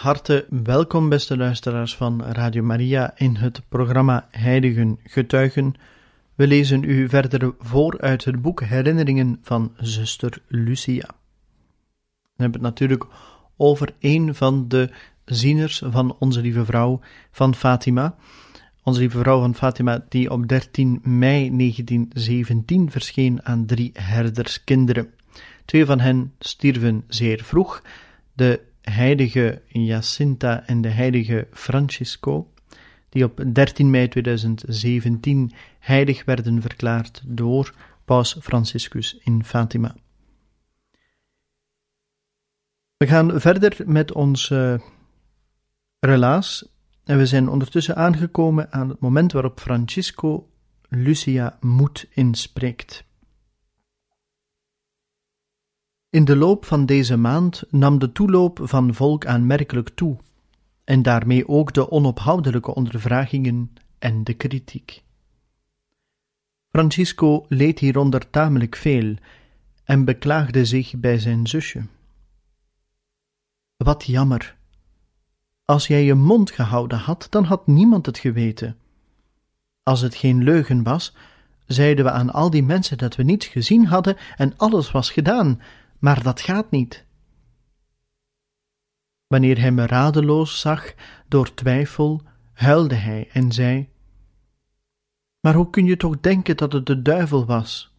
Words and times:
Harte 0.00 0.46
welkom, 0.48 1.08
beste 1.08 1.36
luisteraars 1.36 1.96
van 1.96 2.22
Radio 2.22 2.62
Maria, 2.62 3.12
in 3.16 3.36
het 3.36 3.62
programma 3.68 4.28
Heiligen 4.30 4.98
Getuigen. 5.04 5.74
We 6.34 6.46
lezen 6.46 6.82
u 6.82 7.08
verder 7.08 7.54
voor 7.58 8.00
uit 8.00 8.24
het 8.24 8.42
boek 8.42 8.62
Herinneringen 8.62 9.38
van 9.42 9.72
zuster 9.76 10.42
Lucia. 10.46 11.06
We 12.36 12.42
hebben 12.42 12.60
het 12.60 12.70
natuurlijk 12.70 13.04
over 13.56 13.94
een 13.98 14.34
van 14.34 14.68
de 14.68 14.90
zieners 15.24 15.82
van 15.84 16.16
Onze 16.18 16.40
Lieve 16.40 16.64
Vrouw 16.64 17.00
van 17.30 17.54
Fatima. 17.54 18.16
Onze 18.82 19.00
Lieve 19.00 19.18
Vrouw 19.18 19.40
van 19.40 19.54
Fatima, 19.54 20.04
die 20.08 20.30
op 20.30 20.48
13 20.48 21.00
mei 21.02 21.56
1917 21.56 22.90
verscheen 22.90 23.44
aan 23.44 23.66
drie 23.66 23.90
herderskinderen. 23.92 25.10
Twee 25.64 25.84
van 25.84 26.00
hen 26.00 26.32
stierven 26.38 27.04
zeer 27.08 27.44
vroeg. 27.44 27.82
De 28.32 28.68
heilige 28.90 29.62
Jacinta 29.66 30.66
en 30.66 30.80
de 30.80 30.88
heilige 30.88 31.48
Francisco, 31.52 32.52
die 33.08 33.24
op 33.24 33.44
13 33.52 33.90
mei 33.90 34.08
2017 34.08 35.52
heilig 35.78 36.24
werden 36.24 36.60
verklaard 36.60 37.22
door 37.26 37.74
Paus 38.04 38.36
Franciscus 38.40 39.18
in 39.22 39.44
Fatima. 39.44 39.94
We 42.96 43.06
gaan 43.06 43.40
verder 43.40 43.76
met 43.86 44.12
ons 44.12 44.52
relaas 46.00 46.68
en 47.04 47.18
we 47.18 47.26
zijn 47.26 47.48
ondertussen 47.48 47.96
aangekomen 47.96 48.72
aan 48.72 48.88
het 48.88 49.00
moment 49.00 49.32
waarop 49.32 49.60
Francisco 49.60 50.48
Lucia 50.88 51.56
moed 51.60 52.06
inspreekt. 52.10 53.04
In 56.10 56.24
de 56.24 56.36
loop 56.36 56.64
van 56.64 56.86
deze 56.86 57.16
maand 57.16 57.62
nam 57.68 57.98
de 57.98 58.12
toeloop 58.12 58.60
van 58.62 58.94
volk 58.94 59.26
aanmerkelijk 59.26 59.88
toe, 59.88 60.16
en 60.84 61.02
daarmee 61.02 61.48
ook 61.48 61.72
de 61.72 61.90
onophoudelijke 61.90 62.74
ondervragingen 62.74 63.72
en 63.98 64.24
de 64.24 64.34
kritiek. 64.34 65.02
Francisco 66.70 67.44
leed 67.48 67.78
hieronder 67.78 68.30
tamelijk 68.30 68.76
veel 68.76 69.14
en 69.84 70.04
beklaagde 70.04 70.64
zich 70.64 70.96
bij 70.96 71.18
zijn 71.18 71.46
zusje. 71.46 71.86
Wat 73.76 74.04
jammer. 74.04 74.56
Als 75.64 75.86
jij 75.86 76.04
je 76.04 76.14
mond 76.14 76.50
gehouden 76.50 76.98
had, 76.98 77.26
dan 77.30 77.44
had 77.44 77.66
niemand 77.66 78.06
het 78.06 78.18
geweten. 78.18 78.76
Als 79.82 80.00
het 80.00 80.14
geen 80.14 80.42
leugen 80.42 80.82
was, 80.82 81.14
zeiden 81.66 82.04
we 82.04 82.10
aan 82.10 82.32
al 82.32 82.50
die 82.50 82.62
mensen 82.62 82.98
dat 82.98 83.16
we 83.16 83.22
niets 83.22 83.46
gezien 83.46 83.86
hadden 83.86 84.16
en 84.36 84.54
alles 84.56 84.90
was 84.90 85.10
gedaan, 85.10 85.60
maar 86.00 86.22
dat 86.22 86.40
gaat 86.40 86.70
niet. 86.70 87.06
Wanneer 89.26 89.60
hij 89.60 89.72
me 89.72 89.86
radeloos 89.86 90.60
zag 90.60 90.94
door 91.28 91.54
twijfel, 91.54 92.22
huilde 92.52 92.94
hij 92.94 93.28
en 93.32 93.52
zei: 93.52 93.88
Maar 95.40 95.54
hoe 95.54 95.70
kun 95.70 95.84
je 95.84 95.96
toch 95.96 96.20
denken 96.20 96.56
dat 96.56 96.72
het 96.72 96.86
de 96.86 97.02
duivel 97.02 97.46
was? 97.46 97.94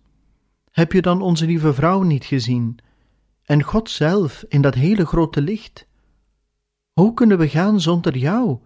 Heb 0.72 0.91
je 0.91 1.01
dan 1.01 1.22
onze 1.22 1.45
lieve 1.45 1.73
vrouw 1.73 2.01
niet 2.01 2.25
gezien? 2.25 2.79
En 3.44 3.63
God 3.63 3.90
zelf 3.90 4.44
in 4.47 4.61
dat 4.61 4.73
hele 4.73 5.06
grote 5.06 5.41
licht? 5.41 5.88
Hoe 6.94 7.13
kunnen 7.13 7.38
we 7.38 7.50
gaan 7.50 7.81
zonder 7.81 8.17
jou, 8.17 8.59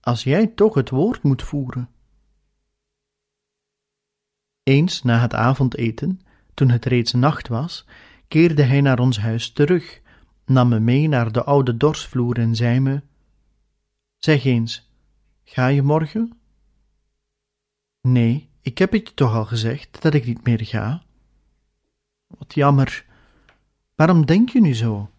als 0.00 0.24
jij 0.24 0.46
toch 0.46 0.74
het 0.74 0.90
woord 0.90 1.22
moet 1.22 1.42
voeren? 1.42 1.88
Eens 4.62 5.02
na 5.02 5.20
het 5.20 5.34
avondeten, 5.34 6.20
toen 6.54 6.68
het 6.68 6.84
reeds 6.84 7.12
nacht 7.12 7.48
was, 7.48 7.86
keerde 8.30 8.62
hij 8.62 8.80
naar 8.80 8.98
ons 8.98 9.18
huis 9.18 9.52
terug, 9.52 10.00
nam 10.46 10.68
me 10.68 10.80
mee 10.80 11.08
naar 11.08 11.32
de 11.32 11.44
oude 11.44 11.76
dorsvloer 11.76 12.38
en 12.38 12.56
zei 12.56 12.80
me: 12.80 13.02
Zeg 14.16 14.44
eens, 14.44 14.90
ga 15.44 15.66
je 15.66 15.82
morgen? 15.82 16.32
Nee, 18.00 18.48
ik 18.60 18.78
heb 18.78 18.92
het 18.92 19.08
je 19.08 19.14
toch 19.14 19.34
al 19.34 19.44
gezegd 19.44 20.02
dat 20.02 20.14
ik 20.14 20.26
niet 20.26 20.44
meer 20.44 20.64
ga. 20.64 21.02
Wat 22.26 22.54
jammer. 22.54 23.06
Waarom 23.94 24.26
denk 24.26 24.48
je 24.48 24.60
nu 24.60 24.74
zo? 24.74 25.10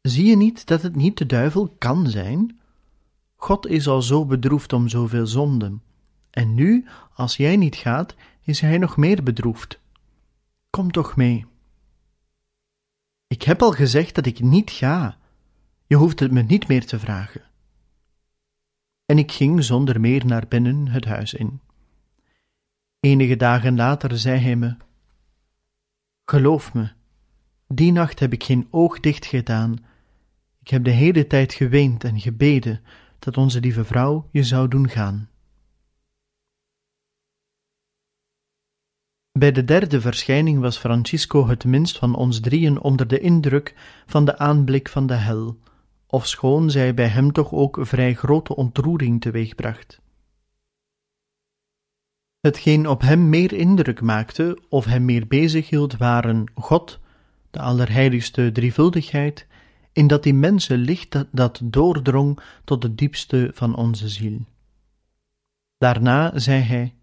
Zie 0.00 0.24
je 0.24 0.36
niet 0.36 0.66
dat 0.66 0.82
het 0.82 0.96
niet 0.96 1.18
de 1.18 1.26
duivel 1.26 1.74
kan 1.78 2.06
zijn? 2.08 2.60
God 3.36 3.66
is 3.66 3.88
al 3.88 4.02
zo 4.02 4.26
bedroefd 4.26 4.72
om 4.72 4.88
zoveel 4.88 5.26
zonden. 5.26 5.82
En 6.30 6.54
nu, 6.54 6.86
als 7.14 7.36
jij 7.36 7.56
niet 7.56 7.76
gaat, 7.76 8.14
is 8.42 8.60
hij 8.60 8.78
nog 8.78 8.96
meer 8.96 9.22
bedroefd. 9.22 9.80
Kom 10.70 10.90
toch 10.90 11.16
mee. 11.16 11.49
Ik 13.32 13.42
heb 13.42 13.62
al 13.62 13.72
gezegd 13.72 14.14
dat 14.14 14.26
ik 14.26 14.40
niet 14.40 14.70
ga. 14.70 15.18
Je 15.86 15.96
hoeft 15.96 16.20
het 16.20 16.30
me 16.30 16.42
niet 16.42 16.68
meer 16.68 16.86
te 16.86 16.98
vragen. 16.98 17.42
En 19.06 19.18
ik 19.18 19.32
ging 19.32 19.64
zonder 19.64 20.00
meer 20.00 20.26
naar 20.26 20.48
binnen 20.48 20.88
het 20.88 21.04
huis 21.04 21.34
in. 21.34 21.60
Enige 23.00 23.36
dagen 23.36 23.76
later 23.76 24.18
zei 24.18 24.38
hij 24.38 24.56
me: 24.56 24.76
Geloof 26.24 26.74
me, 26.74 26.92
die 27.66 27.92
nacht 27.92 28.18
heb 28.18 28.32
ik 28.32 28.44
geen 28.44 28.68
oog 28.70 29.00
dicht 29.00 29.26
gedaan. 29.26 29.76
Ik 30.60 30.68
heb 30.68 30.84
de 30.84 30.90
hele 30.90 31.26
tijd 31.26 31.52
geweend 31.52 32.04
en 32.04 32.20
gebeden 32.20 32.80
dat 33.18 33.36
onze 33.36 33.60
lieve 33.60 33.84
vrouw 33.84 34.28
je 34.32 34.42
zou 34.42 34.68
doen 34.68 34.88
gaan. 34.88 35.29
Bij 39.32 39.52
de 39.52 39.64
derde 39.64 40.00
verschijning 40.00 40.60
was 40.60 40.78
Francisco 40.78 41.46
het 41.46 41.64
minst 41.64 41.98
van 41.98 42.14
ons 42.14 42.40
drieën 42.40 42.80
onder 42.80 43.06
de 43.06 43.20
indruk 43.20 43.74
van 44.06 44.24
de 44.24 44.38
aanblik 44.38 44.88
van 44.88 45.06
de 45.06 45.14
hel, 45.14 45.58
ofschoon 46.06 46.70
zij 46.70 46.94
bij 46.94 47.06
hem 47.06 47.32
toch 47.32 47.52
ook 47.52 47.78
vrij 47.80 48.14
grote 48.14 48.56
ontroering 48.56 49.20
teweegbracht. 49.20 50.00
Hetgeen 52.40 52.88
op 52.88 53.00
hem 53.00 53.28
meer 53.28 53.52
indruk 53.52 54.00
maakte 54.00 54.58
of 54.68 54.84
hem 54.84 55.04
meer 55.04 55.26
bezig 55.26 55.70
hield 55.70 55.96
waren 55.96 56.52
God, 56.54 57.00
de 57.50 57.60
allerheiligste 57.60 58.52
drievuldigheid, 58.52 59.46
in 59.92 60.06
dat 60.06 60.22
die 60.22 60.34
mensen 60.34 60.78
licht 60.78 61.10
dat, 61.10 61.26
dat 61.30 61.60
doordrong 61.64 62.40
tot 62.64 62.82
het 62.82 62.98
diepste 62.98 63.50
van 63.54 63.76
onze 63.76 64.08
ziel. 64.08 64.38
Daarna 65.78 66.38
zei 66.38 66.62
hij: 66.62 66.94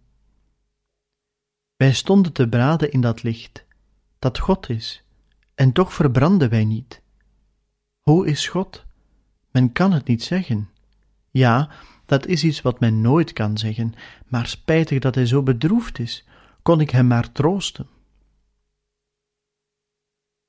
wij 1.77 1.93
stonden 1.93 2.33
te 2.33 2.49
braden 2.49 2.91
in 2.91 3.01
dat 3.01 3.23
licht, 3.23 3.65
dat 4.19 4.39
God 4.39 4.69
is, 4.69 5.03
en 5.55 5.71
toch 5.71 5.93
verbranden 5.93 6.49
wij 6.49 6.65
niet. 6.65 7.01
Hoe 8.01 8.27
is 8.27 8.47
God? 8.47 8.85
Men 9.51 9.71
kan 9.71 9.91
het 9.91 10.07
niet 10.07 10.23
zeggen. 10.23 10.69
Ja, 11.31 11.69
dat 12.05 12.25
is 12.25 12.43
iets 12.43 12.61
wat 12.61 12.79
men 12.79 13.01
nooit 13.01 13.33
kan 13.33 13.57
zeggen, 13.57 13.93
maar 14.27 14.47
spijtig 14.47 15.00
dat 15.00 15.15
hij 15.15 15.25
zo 15.25 15.44
bedroefd 15.44 16.00
is, 16.00 16.25
kon 16.62 16.79
ik 16.79 16.89
hem 16.89 17.07
maar 17.07 17.31
troosten. 17.31 17.88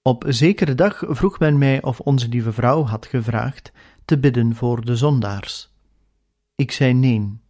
Op 0.02 0.24
zekere 0.28 0.74
dag 0.74 1.02
vroeg 1.06 1.38
men 1.38 1.58
mij 1.58 1.82
of 1.82 2.00
onze 2.00 2.28
lieve 2.28 2.52
vrouw 2.52 2.84
had 2.84 3.06
gevraagd 3.06 3.72
te 4.04 4.18
bidden 4.18 4.54
voor 4.54 4.84
de 4.84 4.96
zondaars. 4.96 5.72
Ik 6.54 6.70
zei 6.72 6.92
nee. 6.92 7.40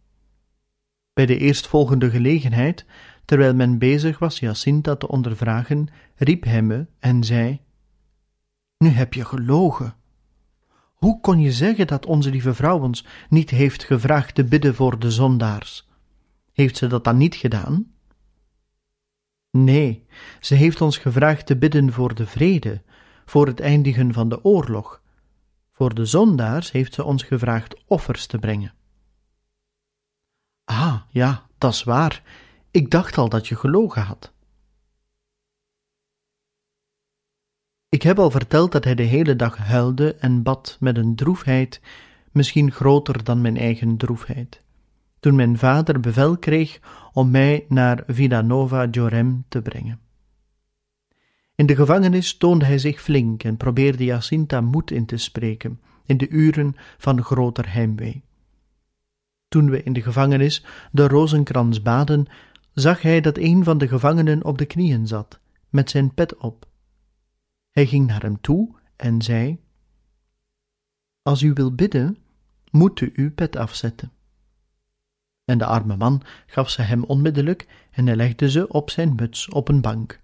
Bij 1.13 1.25
de 1.25 1.37
eerstvolgende 1.37 2.09
gelegenheid 2.09 2.85
Terwijl 3.29 3.53
men 3.53 3.77
bezig 3.77 4.19
was 4.19 4.39
Jacinta 4.39 4.95
te 4.95 5.07
ondervragen, 5.07 5.87
riep 6.15 6.43
hij 6.43 6.61
me 6.61 6.87
en 6.99 7.23
zei: 7.23 7.61
Nu 8.77 8.87
heb 8.87 9.13
je 9.13 9.25
gelogen. 9.25 9.95
Hoe 10.93 11.19
kon 11.19 11.39
je 11.39 11.51
zeggen 11.51 11.87
dat 11.87 12.05
onze 12.05 12.29
lieve 12.29 12.53
vrouw 12.53 12.79
ons 12.79 13.05
niet 13.29 13.49
heeft 13.49 13.83
gevraagd 13.83 14.35
te 14.35 14.43
bidden 14.43 14.75
voor 14.75 14.99
de 14.99 15.11
zondaars? 15.11 15.89
Heeft 16.53 16.77
ze 16.77 16.87
dat 16.87 17.03
dan 17.03 17.17
niet 17.17 17.35
gedaan? 17.35 17.91
Nee, 19.51 20.05
ze 20.39 20.55
heeft 20.55 20.81
ons 20.81 20.97
gevraagd 20.97 21.45
te 21.45 21.57
bidden 21.57 21.93
voor 21.93 22.15
de 22.15 22.25
vrede, 22.25 22.81
voor 23.25 23.47
het 23.47 23.59
eindigen 23.59 24.13
van 24.13 24.29
de 24.29 24.43
oorlog. 24.43 25.01
Voor 25.71 25.93
de 25.93 26.05
zondaars 26.05 26.71
heeft 26.71 26.93
ze 26.93 27.03
ons 27.03 27.23
gevraagd 27.23 27.75
offers 27.85 28.25
te 28.25 28.39
brengen. 28.39 28.73
Ah, 30.63 31.01
ja, 31.09 31.45
dat 31.57 31.73
is 31.73 31.83
waar. 31.83 32.47
Ik 32.71 32.91
dacht 32.91 33.17
al 33.17 33.29
dat 33.29 33.47
je 33.47 33.55
gelogen 33.55 34.01
had. 34.01 34.33
Ik 37.89 38.01
heb 38.01 38.19
al 38.19 38.31
verteld 38.31 38.71
dat 38.71 38.83
hij 38.83 38.95
de 38.95 39.03
hele 39.03 39.35
dag 39.35 39.57
huilde 39.57 40.15
en 40.15 40.43
bad 40.43 40.77
met 40.79 40.97
een 40.97 41.15
droefheid, 41.15 41.81
misschien 42.31 42.71
groter 42.71 43.23
dan 43.23 43.41
mijn 43.41 43.57
eigen 43.57 43.97
droefheid. 43.97 44.61
Toen 45.19 45.35
mijn 45.35 45.57
vader 45.57 45.99
bevel 45.99 46.37
kreeg 46.37 46.79
om 47.13 47.31
mij 47.31 47.65
naar 47.67 48.03
Villanova 48.07 48.87
Giorem 48.91 49.45
te 49.47 49.61
brengen. 49.61 49.99
In 51.55 51.65
de 51.65 51.75
gevangenis 51.75 52.37
toonde 52.37 52.65
hij 52.65 52.77
zich 52.77 53.01
flink 53.01 53.43
en 53.43 53.57
probeerde 53.57 54.03
Jacinta 54.03 54.61
moed 54.61 54.91
in 54.91 55.05
te 55.05 55.17
spreken 55.17 55.81
in 56.05 56.17
de 56.17 56.29
uren 56.29 56.75
van 56.97 57.23
groter 57.23 57.73
heimwee. 57.73 58.23
Toen 59.47 59.69
we 59.69 59.83
in 59.83 59.93
de 59.93 60.01
gevangenis 60.01 60.65
de 60.91 61.07
rozenkrans 61.07 61.81
baden, 61.81 62.27
zag 62.79 63.01
hij 63.01 63.21
dat 63.21 63.37
een 63.37 63.63
van 63.63 63.77
de 63.77 63.87
gevangenen 63.87 64.43
op 64.43 64.57
de 64.57 64.65
knieën 64.65 65.07
zat, 65.07 65.39
met 65.69 65.89
zijn 65.89 66.13
pet 66.13 66.37
op. 66.37 66.67
Hij 67.71 67.85
ging 67.85 68.07
naar 68.07 68.21
hem 68.21 68.41
toe 68.41 68.75
en 68.95 69.21
zei: 69.21 69.59
Als 71.21 71.41
u 71.41 71.53
wil 71.53 71.75
bidden, 71.75 72.17
moet 72.71 73.01
u 73.01 73.11
uw 73.15 73.33
pet 73.33 73.55
afzetten. 73.55 74.11
En 75.45 75.57
de 75.57 75.65
arme 75.65 75.97
man 75.97 76.21
gaf 76.45 76.69
ze 76.69 76.81
hem 76.81 77.03
onmiddellijk 77.03 77.87
en 77.91 78.05
hij 78.05 78.15
legde 78.15 78.49
ze 78.49 78.67
op 78.67 78.89
zijn 78.89 79.15
muts 79.15 79.49
op 79.49 79.67
een 79.67 79.81
bank. 79.81 80.21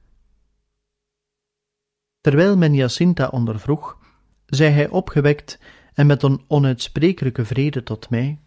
Terwijl 2.22 2.58
men 2.58 2.74
Jacinta 2.74 3.28
ondervroeg, 3.28 3.98
zei 4.46 4.72
hij 4.72 4.90
opgewekt 4.90 5.60
en 5.94 6.08
met 6.08 6.24
een 6.24 6.44
onuitsprekelijke 6.48 7.46
vrede 7.46 7.84
tot 7.84 8.10
mij: 8.10 8.40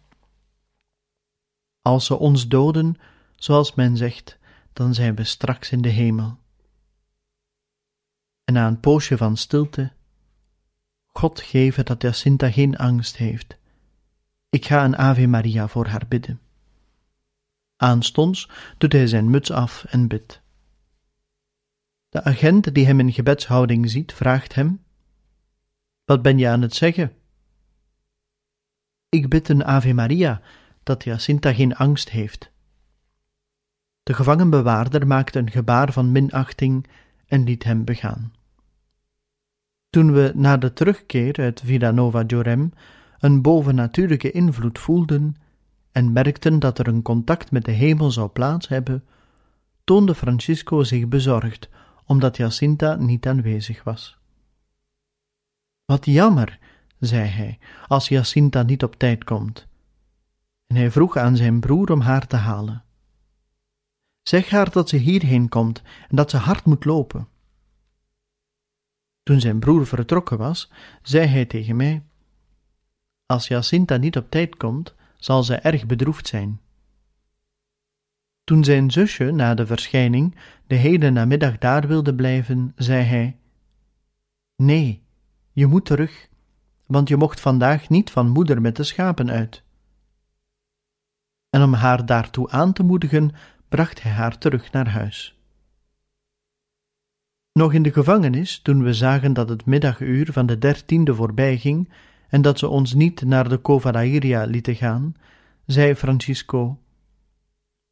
Als 1.81 2.05
ze 2.05 2.17
ons 2.17 2.47
doden, 2.47 2.95
zoals 3.39 3.75
men 3.75 3.97
zegt, 3.97 4.37
dan 4.73 4.93
zijn 4.93 5.15
we 5.15 5.23
straks 5.23 5.71
in 5.71 5.81
de 5.81 5.89
hemel. 5.89 6.37
En 8.43 8.53
na 8.53 8.67
een 8.67 8.79
poosje 8.79 9.17
van 9.17 9.37
stilte: 9.37 9.91
God 11.05 11.41
geven 11.41 11.85
dat 11.85 12.01
Jacinta 12.01 12.51
geen 12.51 12.77
angst 12.77 13.17
heeft. 13.17 13.57
Ik 14.49 14.65
ga 14.65 14.85
een 14.85 14.97
Ave 14.97 15.27
Maria 15.27 15.67
voor 15.67 15.87
haar 15.87 16.05
bidden. 16.07 16.39
Aanstonds 17.75 18.49
doet 18.77 18.93
hij 18.93 19.07
zijn 19.07 19.29
muts 19.29 19.51
af 19.51 19.83
en 19.83 20.07
bidt. 20.07 20.41
De 22.09 22.23
agent 22.23 22.73
die 22.73 22.85
hem 22.85 22.99
in 22.99 23.13
gebedshouding 23.13 23.89
ziet, 23.89 24.13
vraagt 24.13 24.55
hem: 24.55 24.83
Wat 26.05 26.21
ben 26.21 26.37
je 26.37 26.47
aan 26.47 26.61
het 26.61 26.75
zeggen? 26.75 27.13
Ik 29.09 29.29
bid 29.29 29.49
een 29.49 29.65
Ave 29.65 29.93
Maria, 29.93 30.41
dat 30.83 31.03
Jacinta 31.03 31.53
geen 31.53 31.75
angst 31.75 32.09
heeft. 32.09 32.51
De 34.09 34.15
gevangenbewaarder 34.15 35.07
maakte 35.07 35.39
een 35.39 35.51
gebaar 35.51 35.91
van 35.91 36.11
minachting 36.11 36.87
en 37.27 37.43
liet 37.43 37.63
hem 37.63 37.83
begaan. 37.83 38.33
Toen 39.89 40.13
we 40.13 40.31
na 40.35 40.57
de 40.57 40.73
terugkeer 40.73 41.37
uit 41.37 41.61
Villanova 41.65 42.23
Giorem 42.27 42.73
een 43.19 43.41
bovennatuurlijke 43.41 44.31
invloed 44.31 44.79
voelden 44.79 45.35
en 45.91 46.11
merkten 46.11 46.59
dat 46.59 46.79
er 46.79 46.87
een 46.87 47.01
contact 47.01 47.51
met 47.51 47.65
de 47.65 47.71
hemel 47.71 48.11
zou 48.11 48.29
plaats 48.29 48.67
hebben, 48.67 49.03
toonde 49.83 50.15
Francisco 50.15 50.83
zich 50.83 51.07
bezorgd 51.07 51.69
omdat 52.05 52.37
Jacinta 52.37 52.95
niet 52.95 53.27
aanwezig 53.27 53.83
was. 53.83 54.17
Wat 55.85 56.05
jammer, 56.05 56.59
zei 56.99 57.27
hij, 57.27 57.59
als 57.87 58.07
Jacinta 58.07 58.63
niet 58.63 58.83
op 58.83 58.95
tijd 58.95 59.23
komt. 59.23 59.67
En 60.67 60.75
hij 60.75 60.91
vroeg 60.91 61.17
aan 61.17 61.35
zijn 61.35 61.59
broer 61.59 61.91
om 61.91 62.01
haar 62.01 62.27
te 62.27 62.35
halen. 62.35 62.83
Zeg 64.21 64.49
haar 64.49 64.71
dat 64.71 64.89
ze 64.89 64.97
hierheen 64.97 65.49
komt 65.49 65.81
en 66.09 66.15
dat 66.15 66.29
ze 66.29 66.37
hard 66.37 66.65
moet 66.65 66.85
lopen. 66.85 67.27
Toen 69.23 69.39
zijn 69.39 69.59
broer 69.59 69.85
vertrokken 69.85 70.37
was, 70.37 70.71
zei 71.01 71.27
hij 71.27 71.45
tegen 71.45 71.75
mij: 71.75 72.03
Als 73.25 73.47
Jacinta 73.47 73.97
niet 73.97 74.17
op 74.17 74.29
tijd 74.29 74.57
komt, 74.57 74.95
zal 75.17 75.43
zij 75.43 75.61
erg 75.61 75.85
bedroefd 75.85 76.27
zijn. 76.27 76.61
Toen 78.43 78.63
zijn 78.63 78.91
zusje 78.91 79.31
na 79.31 79.53
de 79.53 79.65
verschijning 79.65 80.35
de 80.67 80.75
hele 80.75 81.09
namiddag 81.09 81.57
daar 81.57 81.87
wilde 81.87 82.15
blijven, 82.15 82.73
zei 82.75 83.03
hij: 83.03 83.39
Nee, 84.55 85.03
je 85.51 85.65
moet 85.65 85.85
terug, 85.85 86.29
want 86.85 87.07
je 87.07 87.17
mocht 87.17 87.39
vandaag 87.39 87.89
niet 87.89 88.11
van 88.11 88.29
moeder 88.29 88.61
met 88.61 88.75
de 88.75 88.83
schapen 88.83 89.31
uit. 89.31 89.63
En 91.49 91.63
om 91.63 91.73
haar 91.73 92.05
daartoe 92.05 92.49
aan 92.49 92.73
te 92.73 92.83
moedigen, 92.83 93.31
bracht 93.69 94.03
hij 94.03 94.11
haar 94.11 94.37
terug 94.37 94.71
naar 94.71 94.89
huis. 94.89 95.39
Nog 97.51 97.73
in 97.73 97.83
de 97.83 97.91
gevangenis, 97.91 98.59
toen 98.59 98.83
we 98.83 98.93
zagen 98.93 99.33
dat 99.33 99.49
het 99.49 99.65
middaguur 99.65 100.31
van 100.31 100.45
de 100.45 100.57
dertiende 100.57 101.15
voorbij 101.15 101.57
ging 101.57 101.89
en 102.29 102.41
dat 102.41 102.59
ze 102.59 102.67
ons 102.67 102.93
niet 102.93 103.21
naar 103.21 103.49
de 103.49 103.61
Covadairia 103.61 104.43
lieten 104.43 104.75
gaan, 104.75 105.15
zei 105.65 105.95
Francisco: 105.95 106.79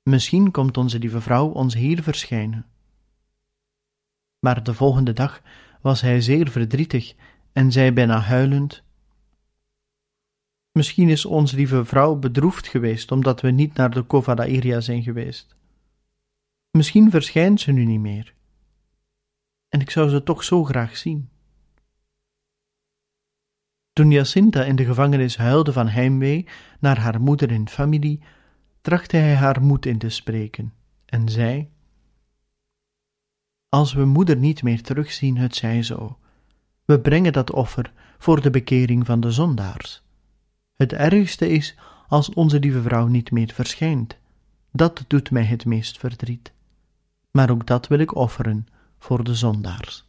Misschien 0.03 0.51
komt 0.51 0.77
onze 0.77 0.99
lieve 0.99 1.21
vrouw 1.21 1.47
ons 1.47 1.73
hier 1.73 2.03
verschijnen. 2.03 2.65
Maar 4.39 4.63
de 4.63 4.73
volgende 4.73 5.13
dag 5.13 5.41
was 5.81 6.01
hij 6.01 6.21
zeer 6.21 6.49
verdrietig 6.49 7.15
en 7.51 7.71
zei 7.71 7.91
bijna 7.91 8.19
huilend: 8.19 8.83
Misschien 10.71 11.09
is 11.09 11.25
onze 11.25 11.55
lieve 11.55 11.85
vrouw 11.85 12.15
bedroefd 12.15 12.67
geweest 12.67 13.11
omdat 13.11 13.41
we 13.41 13.51
niet 13.51 13.73
naar 13.73 13.89
de 13.89 14.07
Covadairia 14.07 14.79
zijn 14.79 15.03
geweest. 15.03 15.56
Misschien 16.77 17.11
verschijnt 17.11 17.61
ze 17.61 17.71
nu 17.71 17.85
niet 17.85 17.99
meer. 17.99 18.33
En 19.69 19.81
ik 19.81 19.89
zou 19.89 20.09
ze 20.09 20.23
toch 20.23 20.43
zo 20.43 20.63
graag 20.63 20.97
zien. 20.97 21.29
Toen 23.93 24.11
Jacinta 24.11 24.63
in 24.63 24.75
de 24.75 24.85
gevangenis 24.85 25.37
huilde 25.37 25.73
van 25.73 25.87
heimwee 25.87 26.47
naar 26.79 26.99
haar 26.99 27.21
moeder 27.21 27.51
en 27.51 27.69
familie, 27.69 28.23
trachtte 28.81 29.17
hij 29.17 29.35
haar 29.35 29.61
moed 29.61 29.85
in 29.85 29.97
te 29.97 30.09
spreken 30.09 30.73
en 31.05 31.29
zei: 31.29 31.69
Als 33.69 33.93
we 33.93 34.05
moeder 34.05 34.37
niet 34.37 34.63
meer 34.63 34.81
terugzien, 34.81 35.37
het 35.37 35.55
zij 35.55 35.83
zo. 35.83 36.19
We 36.85 36.99
brengen 36.99 37.33
dat 37.33 37.51
offer 37.51 37.93
voor 38.17 38.41
de 38.41 38.49
bekering 38.49 39.05
van 39.05 39.19
de 39.19 39.31
zondaars. 39.31 40.03
Het 40.75 40.93
ergste 40.93 41.49
is 41.49 41.75
als 42.07 42.33
onze 42.33 42.59
lieve 42.59 42.81
vrouw 42.81 43.07
niet 43.07 43.31
meer 43.31 43.53
verschijnt. 43.53 44.17
Dat 44.71 45.05
doet 45.07 45.31
mij 45.31 45.45
het 45.45 45.65
meest 45.65 45.97
verdriet. 45.97 46.55
Maar 47.37 47.49
ook 47.49 47.67
dat 47.67 47.87
wil 47.87 47.99
ik 47.99 48.15
offeren 48.15 48.67
voor 48.97 49.23
de 49.23 49.35
zondaars. 49.35 50.05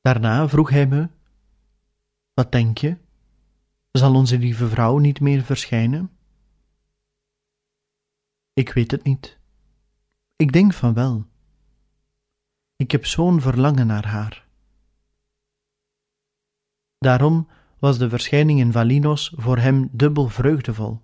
Daarna 0.00 0.48
vroeg 0.48 0.70
hij 0.70 0.86
me: 0.86 1.08
Wat 2.32 2.52
denk 2.52 2.78
je? 2.78 2.96
Zal 3.90 4.14
onze 4.14 4.38
lieve 4.38 4.68
vrouw 4.68 4.98
niet 4.98 5.20
meer 5.20 5.42
verschijnen? 5.42 6.10
Ik 8.52 8.72
weet 8.72 8.90
het 8.90 9.04
niet. 9.04 9.38
Ik 10.36 10.52
denk 10.52 10.72
van 10.72 10.94
wel. 10.94 11.26
Ik 12.76 12.90
heb 12.90 13.06
zo'n 13.06 13.40
verlangen 13.40 13.86
naar 13.86 14.06
haar. 14.06 14.46
Daarom 16.98 17.48
was 17.78 17.98
de 17.98 18.08
verschijning 18.08 18.60
in 18.60 18.72
Valinos 18.72 19.32
voor 19.36 19.58
hem 19.58 19.88
dubbel 19.92 20.28
vreugdevol. 20.28 21.00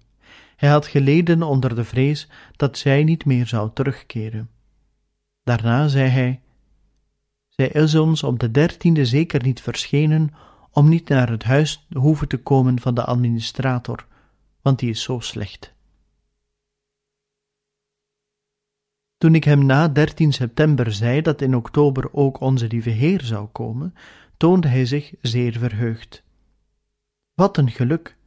Hij 0.60 0.68
had 0.68 0.86
geleden 0.86 1.42
onder 1.42 1.74
de 1.74 1.84
vrees 1.84 2.28
dat 2.56 2.78
zij 2.78 3.04
niet 3.04 3.24
meer 3.24 3.46
zou 3.46 3.70
terugkeren. 3.74 4.50
Daarna 5.42 5.88
zei 5.88 6.08
hij: 6.08 6.40
Zij 7.48 7.68
is 7.68 7.94
ons 7.94 8.22
op 8.22 8.38
de 8.38 8.50
dertiende 8.50 9.04
zeker 9.04 9.42
niet 9.42 9.60
verschenen 9.60 10.34
om 10.70 10.88
niet 10.88 11.08
naar 11.08 11.30
het 11.30 11.42
huis 11.42 11.86
hoeven 11.92 12.28
te 12.28 12.36
komen 12.36 12.80
van 12.80 12.94
de 12.94 13.04
administrator, 13.04 14.06
want 14.62 14.78
die 14.78 14.90
is 14.90 15.02
zo 15.02 15.20
slecht. 15.20 15.72
Toen 19.18 19.34
ik 19.34 19.44
hem 19.44 19.66
na 19.66 19.88
13 19.88 20.32
september 20.32 20.92
zei 20.92 21.20
dat 21.20 21.40
in 21.40 21.56
oktober 21.56 22.12
ook 22.12 22.40
onze 22.40 22.66
lieve 22.66 22.90
Heer 22.90 23.22
zou 23.22 23.46
komen, 23.46 23.94
toonde 24.36 24.68
hij 24.68 24.86
zich 24.86 25.14
zeer 25.20 25.52
verheugd. 25.52 26.22
Wat 27.34 27.56
een 27.56 27.70
geluk! 27.70 28.18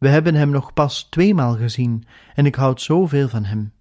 We 0.00 0.08
hebben 0.08 0.34
hem 0.34 0.50
nog 0.50 0.72
pas 0.72 1.02
tweemaal 1.02 1.56
gezien 1.56 2.04
en 2.34 2.46
ik 2.46 2.54
houd 2.54 2.80
zoveel 2.80 3.28
van 3.28 3.44
hem. 3.44 3.72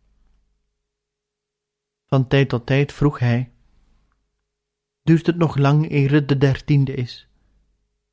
Van 2.06 2.28
tijd 2.28 2.50
tot 2.50 2.66
tijd 2.66 2.94
vroeg 2.94 3.20
hij: 3.20 3.52
Duurt 5.02 5.26
het 5.26 5.38
nog 5.38 5.58
lang 5.58 5.92
eer 5.92 6.12
het 6.12 6.28
de 6.28 6.38
dertiende 6.38 6.94
is? 6.94 7.28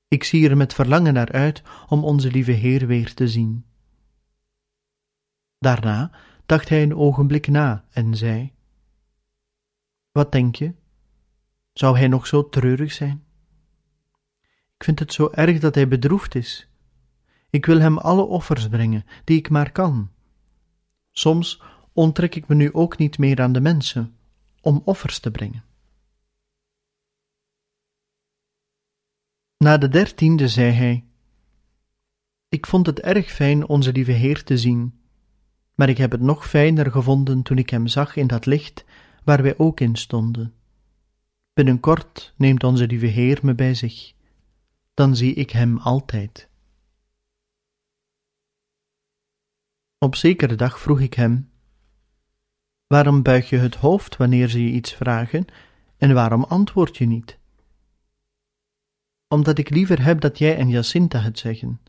Ik 0.08 0.24
zie 0.24 0.48
er 0.48 0.56
met 0.56 0.74
verlangen 0.74 1.14
naar 1.14 1.32
uit 1.32 1.62
om 1.88 2.04
onze 2.04 2.30
lieve 2.30 2.52
Heer 2.52 2.86
weer 2.86 3.14
te 3.14 3.28
zien. 3.28 3.64
Daarna 5.58 6.10
dacht 6.46 6.68
hij 6.68 6.82
een 6.82 6.96
ogenblik 6.96 7.48
na 7.48 7.84
en 7.90 8.16
zei: 8.16 8.52
Wat 10.12 10.32
denk 10.32 10.54
je? 10.54 10.74
Zou 11.72 11.96
hij 11.96 12.08
nog 12.08 12.26
zo 12.26 12.48
treurig 12.48 12.92
zijn? 12.92 13.24
Ik 14.76 14.84
vind 14.84 14.98
het 14.98 15.12
zo 15.12 15.30
erg 15.30 15.58
dat 15.60 15.74
hij 15.74 15.88
bedroefd 15.88 16.34
is. 16.34 16.68
Ik 17.56 17.66
wil 17.66 17.80
hem 17.80 17.98
alle 17.98 18.22
offers 18.22 18.68
brengen 18.68 19.04
die 19.24 19.38
ik 19.38 19.50
maar 19.50 19.72
kan. 19.72 20.10
Soms 21.10 21.62
onttrek 21.92 22.34
ik 22.34 22.48
me 22.48 22.54
nu 22.54 22.72
ook 22.72 22.98
niet 22.98 23.18
meer 23.18 23.40
aan 23.40 23.52
de 23.52 23.60
mensen 23.60 24.16
om 24.60 24.82
offers 24.84 25.18
te 25.18 25.30
brengen. 25.30 25.64
Na 29.56 29.78
de 29.78 29.88
dertiende 29.88 30.48
zei 30.48 30.70
hij: 30.72 31.04
Ik 32.48 32.66
vond 32.66 32.86
het 32.86 33.00
erg 33.00 33.30
fijn 33.30 33.68
onze 33.68 33.92
lieve 33.92 34.12
Heer 34.12 34.44
te 34.44 34.58
zien, 34.58 35.00
maar 35.74 35.88
ik 35.88 35.98
heb 35.98 36.10
het 36.10 36.20
nog 36.20 36.48
fijner 36.48 36.90
gevonden 36.90 37.42
toen 37.42 37.58
ik 37.58 37.70
hem 37.70 37.86
zag 37.86 38.16
in 38.16 38.26
dat 38.26 38.46
licht 38.46 38.84
waar 39.24 39.42
wij 39.42 39.58
ook 39.58 39.80
in 39.80 39.96
stonden. 39.96 40.54
Binnenkort 41.52 42.34
neemt 42.36 42.64
onze 42.64 42.86
lieve 42.86 43.06
Heer 43.06 43.38
me 43.42 43.54
bij 43.54 43.74
zich, 43.74 44.12
dan 44.94 45.16
zie 45.16 45.34
ik 45.34 45.50
hem 45.50 45.78
altijd. 45.78 46.48
Op 49.98 50.14
zekere 50.14 50.54
dag 50.54 50.80
vroeg 50.80 51.00
ik 51.00 51.14
hem: 51.14 51.50
Waarom 52.86 53.22
buig 53.22 53.50
je 53.50 53.56
het 53.56 53.74
hoofd 53.74 54.16
wanneer 54.16 54.48
ze 54.48 54.62
je 54.62 54.70
iets 54.70 54.92
vragen, 54.92 55.44
en 55.96 56.14
waarom 56.14 56.44
antwoord 56.44 56.96
je 56.96 57.06
niet? 57.06 57.38
Omdat 59.28 59.58
ik 59.58 59.70
liever 59.70 60.04
heb 60.04 60.20
dat 60.20 60.38
jij 60.38 60.56
en 60.56 60.68
Jacinta 60.68 61.18
het 61.18 61.38
zeggen. 61.38 61.80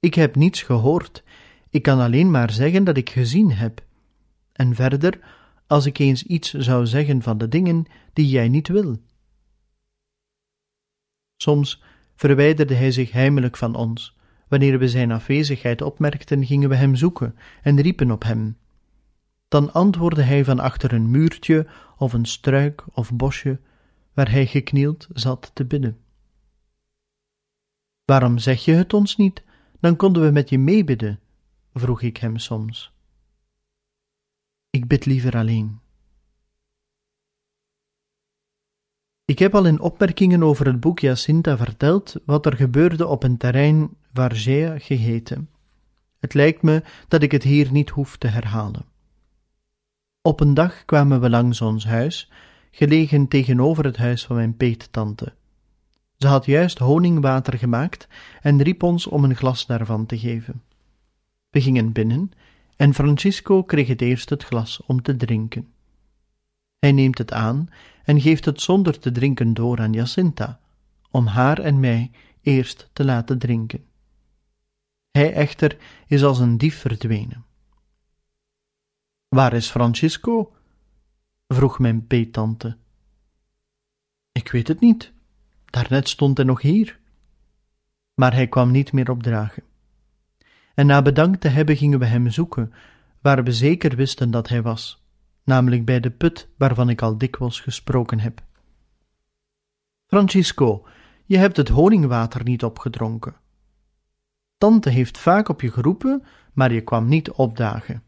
Ik 0.00 0.14
heb 0.14 0.36
niets 0.36 0.62
gehoord, 0.62 1.24
ik 1.70 1.82
kan 1.82 2.00
alleen 2.00 2.30
maar 2.30 2.50
zeggen 2.50 2.84
dat 2.84 2.96
ik 2.96 3.10
gezien 3.10 3.52
heb. 3.52 3.84
En 4.52 4.74
verder, 4.74 5.18
als 5.66 5.86
ik 5.86 5.98
eens 5.98 6.22
iets 6.22 6.52
zou 6.52 6.86
zeggen 6.86 7.22
van 7.22 7.38
de 7.38 7.48
dingen 7.48 7.84
die 8.12 8.28
jij 8.28 8.48
niet 8.48 8.68
wil. 8.68 8.98
Soms 11.36 11.82
verwijderde 12.14 12.74
hij 12.74 12.90
zich 12.90 13.12
heimelijk 13.12 13.56
van 13.56 13.74
ons. 13.74 14.15
Wanneer 14.48 14.78
we 14.78 14.88
zijn 14.88 15.12
afwezigheid 15.12 15.82
opmerkten, 15.82 16.46
gingen 16.46 16.68
we 16.68 16.74
hem 16.74 16.94
zoeken 16.94 17.36
en 17.62 17.80
riepen 17.80 18.10
op 18.10 18.22
hem. 18.22 18.56
Dan 19.48 19.72
antwoordde 19.72 20.22
hij 20.22 20.44
van 20.44 20.58
achter 20.58 20.92
een 20.92 21.10
muurtje 21.10 21.66
of 21.98 22.12
een 22.12 22.24
struik 22.24 22.84
of 22.92 23.12
bosje, 23.12 23.60
waar 24.14 24.30
hij 24.30 24.46
geknield 24.46 25.06
zat 25.12 25.50
te 25.54 25.64
bidden. 25.64 25.98
Waarom 28.04 28.38
zeg 28.38 28.64
je 28.64 28.72
het 28.72 28.94
ons 28.94 29.16
niet? 29.16 29.42
Dan 29.80 29.96
konden 29.96 30.22
we 30.22 30.30
met 30.30 30.48
je 30.48 30.58
meebidden, 30.58 31.20
vroeg 31.74 32.02
ik 32.02 32.16
hem 32.16 32.38
soms. 32.38 32.92
Ik 34.70 34.86
bid 34.86 35.06
liever 35.06 35.36
alleen. 35.36 35.80
Ik 39.26 39.38
heb 39.38 39.54
al 39.54 39.66
in 39.66 39.80
opmerkingen 39.80 40.42
over 40.42 40.66
het 40.66 40.80
boek 40.80 40.98
Jacinta 40.98 41.56
verteld 41.56 42.14
wat 42.24 42.46
er 42.46 42.56
gebeurde 42.56 43.06
op 43.06 43.22
een 43.22 43.36
terrein 43.36 43.90
Vargea 44.12 44.78
geheten. 44.78 45.50
Het 46.18 46.34
lijkt 46.34 46.62
me 46.62 46.82
dat 47.08 47.22
ik 47.22 47.32
het 47.32 47.42
hier 47.42 47.72
niet 47.72 47.90
hoef 47.90 48.16
te 48.16 48.26
herhalen. 48.26 48.84
Op 50.22 50.40
een 50.40 50.54
dag 50.54 50.84
kwamen 50.84 51.20
we 51.20 51.30
langs 51.30 51.60
ons 51.60 51.86
huis, 51.86 52.30
gelegen 52.70 53.28
tegenover 53.28 53.84
het 53.84 53.96
huis 53.96 54.26
van 54.26 54.36
mijn 54.36 54.56
peettante. 54.56 55.34
Ze 56.16 56.26
had 56.26 56.44
juist 56.44 56.78
honingwater 56.78 57.58
gemaakt 57.58 58.08
en 58.40 58.62
riep 58.62 58.82
ons 58.82 59.06
om 59.06 59.24
een 59.24 59.36
glas 59.36 59.66
daarvan 59.66 60.06
te 60.06 60.18
geven. 60.18 60.62
We 61.50 61.60
gingen 61.60 61.92
binnen 61.92 62.30
en 62.76 62.94
Francisco 62.94 63.62
kreeg 63.62 63.88
het 63.88 64.00
eerst 64.00 64.30
het 64.30 64.44
glas 64.44 64.82
om 64.86 65.02
te 65.02 65.16
drinken. 65.16 65.68
Hij 66.78 66.92
neemt 66.92 67.18
het 67.18 67.32
aan 67.32 67.68
en 68.06 68.20
geeft 68.20 68.44
het 68.44 68.60
zonder 68.60 68.98
te 68.98 69.12
drinken 69.12 69.54
door 69.54 69.80
aan 69.80 69.92
Jacinta, 69.92 70.60
om 71.10 71.26
haar 71.26 71.58
en 71.58 71.80
mij 71.80 72.10
eerst 72.40 72.90
te 72.92 73.04
laten 73.04 73.38
drinken. 73.38 73.84
Hij 75.10 75.32
echter 75.32 75.76
is 76.06 76.22
als 76.22 76.38
een 76.38 76.58
dief 76.58 76.78
verdwenen. 76.78 77.44
Waar 79.28 79.52
is 79.52 79.70
Francisco? 79.70 80.52
vroeg 81.48 81.78
mijn 81.78 82.06
peetante. 82.06 82.76
Ik 84.32 84.50
weet 84.50 84.68
het 84.68 84.80
niet. 84.80 85.12
Daarnet 85.64 86.08
stond 86.08 86.36
hij 86.36 86.46
nog 86.46 86.62
hier. 86.62 86.98
Maar 88.14 88.32
hij 88.32 88.46
kwam 88.48 88.70
niet 88.70 88.92
meer 88.92 89.10
opdragen. 89.10 89.62
En 90.74 90.86
na 90.86 91.02
bedankt 91.02 91.40
te 91.40 91.48
hebben 91.48 91.76
gingen 91.76 91.98
we 91.98 92.06
hem 92.06 92.30
zoeken, 92.30 92.72
waar 93.20 93.44
we 93.44 93.52
zeker 93.52 93.96
wisten 93.96 94.30
dat 94.30 94.48
hij 94.48 94.62
was, 94.62 95.05
namelijk 95.46 95.84
bij 95.84 96.00
de 96.00 96.10
put 96.10 96.48
waarvan 96.56 96.88
ik 96.88 97.02
al 97.02 97.18
dikwijls 97.18 97.60
gesproken 97.60 98.20
heb. 98.20 98.44
Francisco, 100.06 100.86
je 101.24 101.36
hebt 101.36 101.56
het 101.56 101.68
honingwater 101.68 102.42
niet 102.42 102.64
opgedronken. 102.64 103.34
Tante 104.58 104.90
heeft 104.90 105.18
vaak 105.18 105.48
op 105.48 105.60
je 105.60 105.72
geroepen, 105.72 106.22
maar 106.52 106.72
je 106.72 106.80
kwam 106.80 107.08
niet 107.08 107.30
opdagen. 107.30 108.02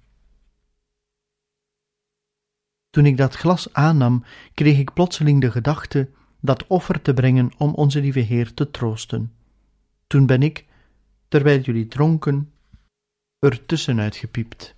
Toen 2.91 3.07
ik 3.07 3.17
dat 3.17 3.35
glas 3.35 3.73
aannam, 3.73 4.25
kreeg 4.55 4.79
ik 4.79 4.93
plotseling 4.93 5.41
de 5.41 5.51
gedachte 5.51 6.11
dat 6.41 6.67
offer 6.67 7.03
te 7.03 7.15
brengen 7.15 7.51
om 7.59 7.75
onze 7.75 8.01
lieve 8.01 8.19
Heer 8.19 8.55
te 8.55 8.71
troosten. 8.71 9.33
Toen 10.07 10.27
ben 10.27 10.43
ik, 10.43 10.67
terwijl 11.29 11.61
jullie 11.61 11.87
dronken, 11.87 12.53
er 13.39 13.67
tussenuit 13.67 14.17
gepiept. 14.17 14.77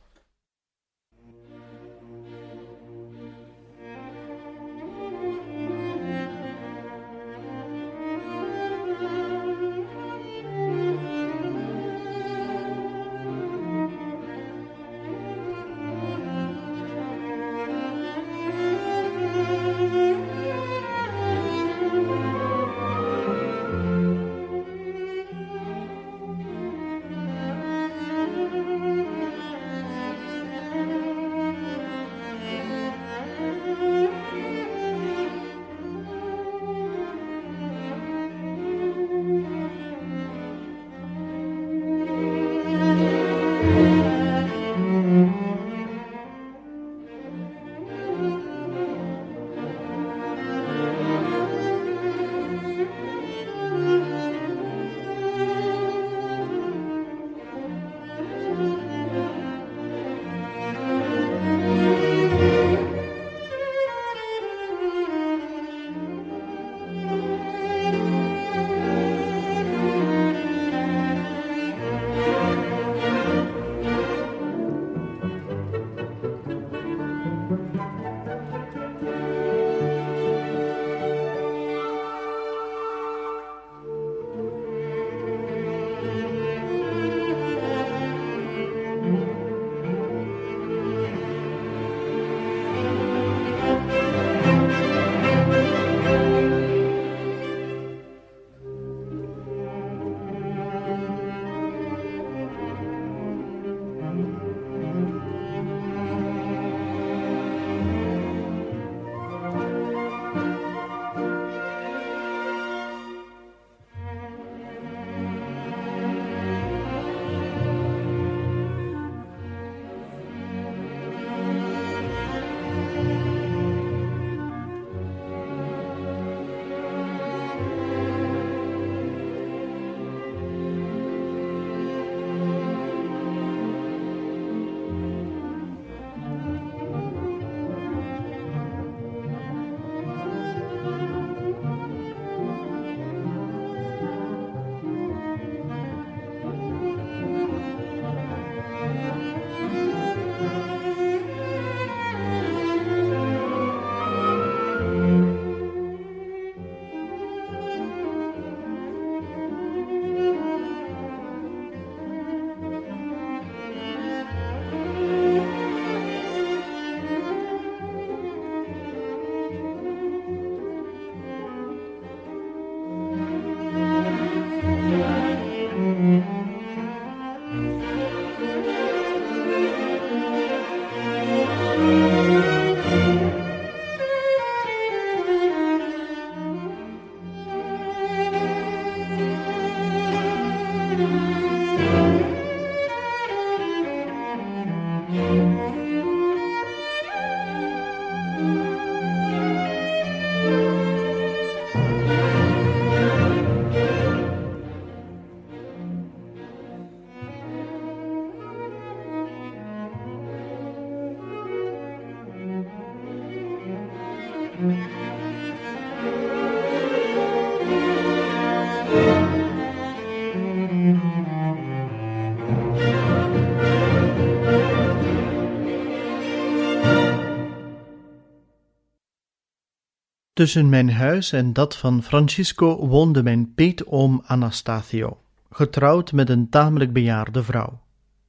Tussen 230.40 230.68
mijn 230.68 230.90
huis 230.90 231.32
en 231.32 231.52
dat 231.52 231.76
van 231.76 232.02
Francisco 232.02 232.86
woonde 232.86 233.22
mijn 233.22 233.54
peetoom 233.54 234.22
Anastacio, 234.26 235.22
getrouwd 235.50 236.12
met 236.12 236.28
een 236.28 236.48
tamelijk 236.48 236.92
bejaarde 236.92 237.42
vrouw. 237.42 237.80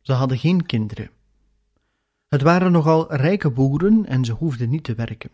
Ze 0.02 0.14
hadden 0.14 0.38
geen 0.38 0.66
kinderen. 0.66 1.10
Het 2.28 2.42
waren 2.42 2.72
nogal 2.72 3.16
rijke 3.16 3.50
boeren 3.50 4.06
en 4.06 4.26
ze 4.26 4.32
hoefden 4.32 4.70
niet 4.70 4.84
te 4.84 4.94
werken. 4.94 5.30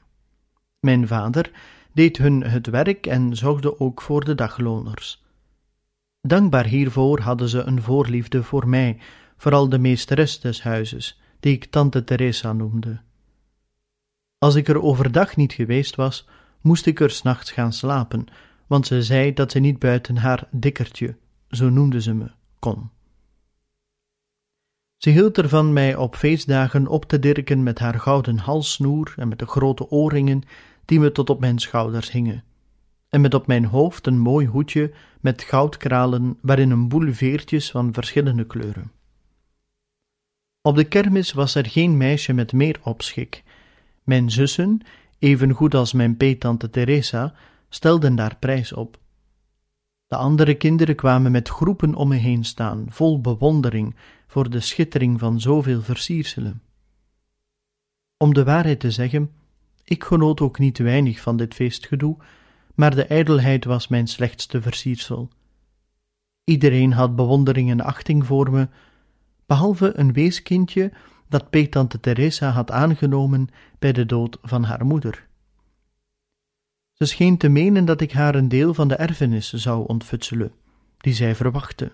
Mijn 0.80 1.08
vader 1.08 1.52
deed 1.94 2.18
hun 2.18 2.44
het 2.44 2.68
werk 2.68 3.08
en 3.08 3.36
zorgde 3.36 3.80
ook 3.80 4.02
voor 4.02 4.26
de 4.26 4.36
dagloners. 4.36 5.24
Dankbaar 6.22 6.66
hiervoor 6.66 7.20
hadden 7.20 7.50
ze 7.50 7.62
een 7.62 7.82
voorliefde 7.82 8.44
voor 8.44 8.68
mij, 8.68 8.98
vooral 9.38 9.70
de 9.70 9.80
meesteres 9.80 10.40
des 10.40 10.64
huizes, 10.64 11.22
die 11.40 11.54
ik 11.54 11.66
tante 11.66 12.04
Teresa 12.04 12.54
noemde. 12.54 13.00
Als 14.38 14.56
ik 14.56 14.68
er 14.68 14.82
overdag 14.82 15.36
niet 15.36 15.54
geweest 15.54 15.96
was, 15.96 16.28
moest 16.62 16.86
ik 16.86 17.00
er 17.00 17.10
s'nachts 17.10 17.52
gaan 17.52 17.74
slapen, 17.74 18.26
want 18.68 18.88
ze 18.88 19.02
zei 19.02 19.34
dat 19.34 19.52
ze 19.52 19.60
niet 19.60 19.80
buiten 19.80 20.18
haar 20.18 20.48
dikkertje, 20.52 21.16
zo 21.50 21.70
noemde 21.70 22.02
ze 22.02 22.14
me, 22.14 22.32
kon. 22.60 22.90
Ze 24.98 25.10
hield 25.10 25.38
ervan 25.38 25.74
mij 25.74 25.96
op 25.96 26.16
feestdagen 26.16 26.88
op 26.88 27.06
te 27.06 27.20
dirken 27.20 27.64
met 27.64 27.80
haar 27.80 28.00
gouden 28.00 28.38
halssnoer 28.38 29.14
en 29.18 29.28
met 29.28 29.40
de 29.40 29.46
grote 29.46 29.90
oorringen 29.90 30.44
die 30.86 31.00
me 31.00 31.12
tot 31.12 31.30
op 31.30 31.40
mijn 31.40 31.60
schouders 31.60 32.12
hingen, 32.12 32.44
en 33.10 33.22
met 33.22 33.34
op 33.34 33.48
mijn 33.48 33.66
hoofd 33.66 34.08
een 34.08 34.20
mooi 34.20 34.48
hoedje 34.48 34.94
met 35.22 35.42
goudkralen 35.42 36.38
waarin 36.42 36.72
een 36.72 36.88
boel 36.88 37.14
veertjes 37.14 37.72
van 37.72 37.94
verschillende 37.94 38.46
kleuren. 38.46 38.92
Op 40.62 40.76
de 40.76 40.84
kermis 40.84 41.34
was 41.34 41.56
er 41.56 41.66
geen 41.66 41.98
meisje 41.98 42.34
met 42.34 42.54
meer 42.54 42.80
opschik. 42.84 43.44
Mijn 44.04 44.32
zussen, 44.32 44.82
even 45.20 45.52
goed 45.52 45.76
als 45.76 45.94
mijn 45.94 46.18
peetante 46.18 46.70
Teresa, 46.70 47.34
stelden 47.70 48.16
daar 48.16 48.36
prijs 48.40 48.74
op. 48.74 49.00
De 50.08 50.16
andere 50.16 50.56
kinderen 50.56 50.96
kwamen 50.96 51.32
met 51.32 51.50
groepen 51.50 51.96
om 51.96 52.08
me 52.08 52.16
heen 52.16 52.44
staan, 52.44 52.86
vol 52.90 53.22
bewondering 53.22 53.96
voor 54.28 54.50
de 54.50 54.60
schittering 54.60 55.20
van 55.20 55.42
zoveel 55.42 55.82
versierselen. 55.82 56.62
Om 58.18 58.34
de 58.34 58.44
waarheid 58.44 58.80
te 58.80 58.92
zeggen, 58.92 59.32
ik 59.84 60.04
genoot 60.04 60.42
ook 60.42 60.60
niet 60.60 60.78
weinig 60.78 61.20
van 61.20 61.38
dit 61.38 61.54
feestgedoe, 61.54 62.18
maar 62.76 62.96
de 62.96 63.06
ijdelheid 63.06 63.66
was 63.66 63.88
mijn 63.88 64.08
slechtste 64.08 64.62
versiersel. 64.62 65.30
Iedereen 66.44 66.94
had 66.94 67.16
bewondering 67.16 67.70
en 67.70 67.82
achting 67.82 68.26
voor 68.26 68.52
me, 68.52 68.68
behalve 69.46 69.98
een 69.98 70.14
weeskindje 70.14 70.92
dat 71.30 71.50
peetante 71.50 72.00
Teresa 72.00 72.50
had 72.50 72.72
aangenomen 72.72 73.48
bij 73.80 73.92
de 73.92 74.06
dood 74.06 74.38
van 74.42 74.64
haar 74.64 74.86
moeder. 74.86 75.28
Ze 76.94 77.06
scheen 77.06 77.38
te 77.38 77.50
menen 77.50 77.86
dat 77.86 78.02
ik 78.02 78.12
haar 78.12 78.36
een 78.36 78.48
deel 78.48 78.74
van 78.74 78.88
de 78.88 78.96
erfenis 78.96 79.54
zou 79.54 79.88
ontfutselen, 79.88 80.52
die 80.98 81.14
zij 81.14 81.36
verwachtte. 81.36 81.92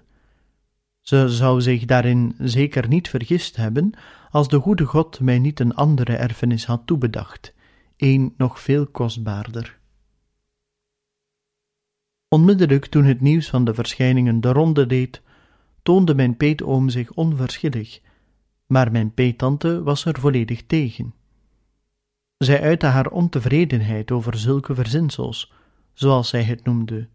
Ze 1.02 1.30
zou 1.30 1.62
zich 1.62 1.86
daarin 1.86 2.36
zeker 2.38 2.88
niet 2.88 3.10
vergist 3.10 3.56
hebben, 3.56 3.94
als 4.30 4.48
de 4.48 4.60
goede 4.60 4.86
God 4.86 5.20
mij 5.20 5.40
niet 5.40 5.60
een 5.60 5.76
andere 5.76 6.16
erfenis 6.16 6.66
had 6.66 6.82
toebedacht, 6.86 7.54
een 7.98 8.34
nog 8.38 8.60
veel 8.60 8.88
kostbaarder. 8.88 9.80
Onmiddellijk 12.28 12.86
toen 12.86 13.04
het 13.04 13.22
nieuws 13.22 13.50
van 13.50 13.66
de 13.66 13.74
verschijningen 13.74 14.42
de 14.42 14.52
ronde 14.52 14.86
deed, 14.86 15.22
toonde 15.82 16.16
mijn 16.16 16.38
peetoom 16.38 16.90
zich 16.90 17.12
onverschillig, 17.12 18.02
maar 18.74 18.92
mijn 18.92 19.14
peetante 19.14 19.84
was 19.84 20.06
er 20.06 20.20
volledig 20.20 20.66
tegen. 20.66 21.14
Zij 22.38 22.62
uitte 22.62 22.86
haar 22.86 23.08
ontevredenheid 23.08 24.12
over 24.12 24.38
zulke 24.38 24.76
verzinsels, 24.76 25.54
zoals 25.94 26.30
zij 26.30 26.44
het 26.44 26.64
noemde. 26.64 27.08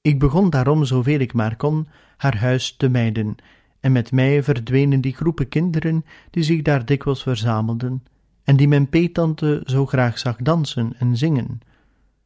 Ik 0.00 0.18
begon 0.18 0.50
daarom 0.50 0.84
zoveel 0.84 1.18
ik 1.18 1.32
maar 1.32 1.56
kon 1.56 1.88
haar 2.16 2.36
huis 2.36 2.76
te 2.76 2.88
mijden, 2.88 3.36
en 3.80 3.92
met 3.92 4.12
mij 4.12 4.42
verdwenen 4.42 5.00
die 5.00 5.14
groepen 5.14 5.48
kinderen 5.48 6.04
die 6.30 6.42
zich 6.42 6.62
daar 6.62 6.84
dikwijls 6.84 7.22
verzamelden 7.22 8.04
en 8.44 8.56
die 8.56 8.68
mijn 8.68 8.88
peetante 8.88 9.62
zo 9.64 9.86
graag 9.86 10.18
zag 10.18 10.36
dansen 10.36 10.92
en 10.98 11.16
zingen, 11.16 11.60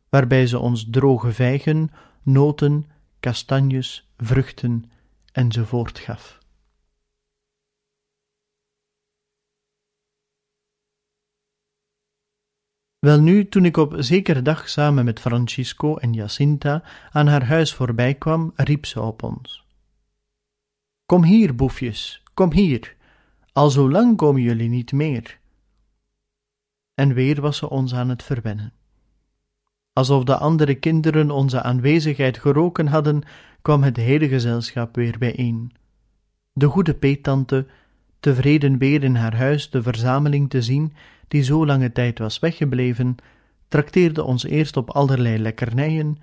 waarbij 0.09 0.47
ze 0.47 0.59
ons 0.59 0.87
droge 0.91 1.33
vijgen, 1.33 1.91
noten, 2.23 2.87
kastanjes, 3.21 4.09
vruchten 4.17 4.91
enzovoort 5.33 5.99
gaf. 5.99 6.42
Welnu, 13.07 13.49
toen 13.49 13.65
ik 13.65 13.77
op 13.77 13.95
zekere 13.99 14.43
dag 14.43 14.69
samen 14.69 15.05
met 15.05 15.21
Francisco 15.21 15.97
en 15.97 16.13
Jacinta 16.13 16.83
aan 17.11 17.27
haar 17.27 17.45
huis 17.45 17.75
voorbij 17.75 18.15
kwam, 18.15 18.53
riep 18.55 18.87
ze 18.87 19.01
op 19.01 19.23
ons. 19.23 19.65
Kom 21.07 21.25
hier, 21.25 21.55
boefjes, 21.55 22.23
kom 22.35 22.53
hier, 22.53 22.97
al 23.53 23.71
zo 23.71 23.91
lang 23.91 24.17
komen 24.17 24.43
jullie 24.43 24.69
niet 24.69 24.93
meer. 24.93 25.39
En 26.95 27.15
weer 27.15 27.41
was 27.41 27.57
ze 27.57 27.71
ons 27.71 27.95
aan 27.95 28.09
het 28.09 28.23
verwennen. 28.23 28.73
Alsof 29.93 30.25
de 30.25 30.37
andere 30.37 30.75
kinderen 30.75 31.31
onze 31.31 31.63
aanwezigheid 31.63 32.39
geroken 32.39 32.87
hadden, 32.87 33.23
kwam 33.63 33.83
het 33.83 33.97
hele 33.97 34.29
gezelschap 34.29 34.95
weer 34.95 35.19
bijeen. 35.19 35.73
De 36.53 36.67
goede 36.67 36.95
peetante, 36.95 37.67
tevreden 38.21 38.79
weer 38.79 39.03
in 39.03 39.15
haar 39.15 39.37
huis 39.37 39.71
de 39.71 39.83
verzameling 39.83 40.51
te 40.51 40.63
zien, 40.63 40.93
die 41.33 41.43
zo 41.43 41.67
lange 41.67 41.93
tijd 41.93 42.19
was 42.19 42.39
weggebleven, 42.39 43.17
trakteerde 43.69 44.25
ons 44.25 44.45
eerst 44.45 44.77
op 44.77 44.91
allerlei 44.91 45.39
lekkernijen 45.39 46.17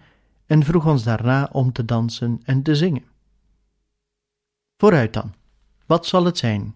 en 0.46 0.64
vroeg 0.64 0.86
ons 0.86 1.04
daarna 1.04 1.50
om 1.52 1.72
te 1.72 1.86
dansen 1.86 2.40
en 2.44 2.64
te 2.64 2.76
zingen. 2.76 3.06
Vooruit 4.78 5.14
dan, 5.14 5.34
wat 5.86 6.06
zal 6.06 6.26
het 6.26 6.38
zijn? 6.38 6.76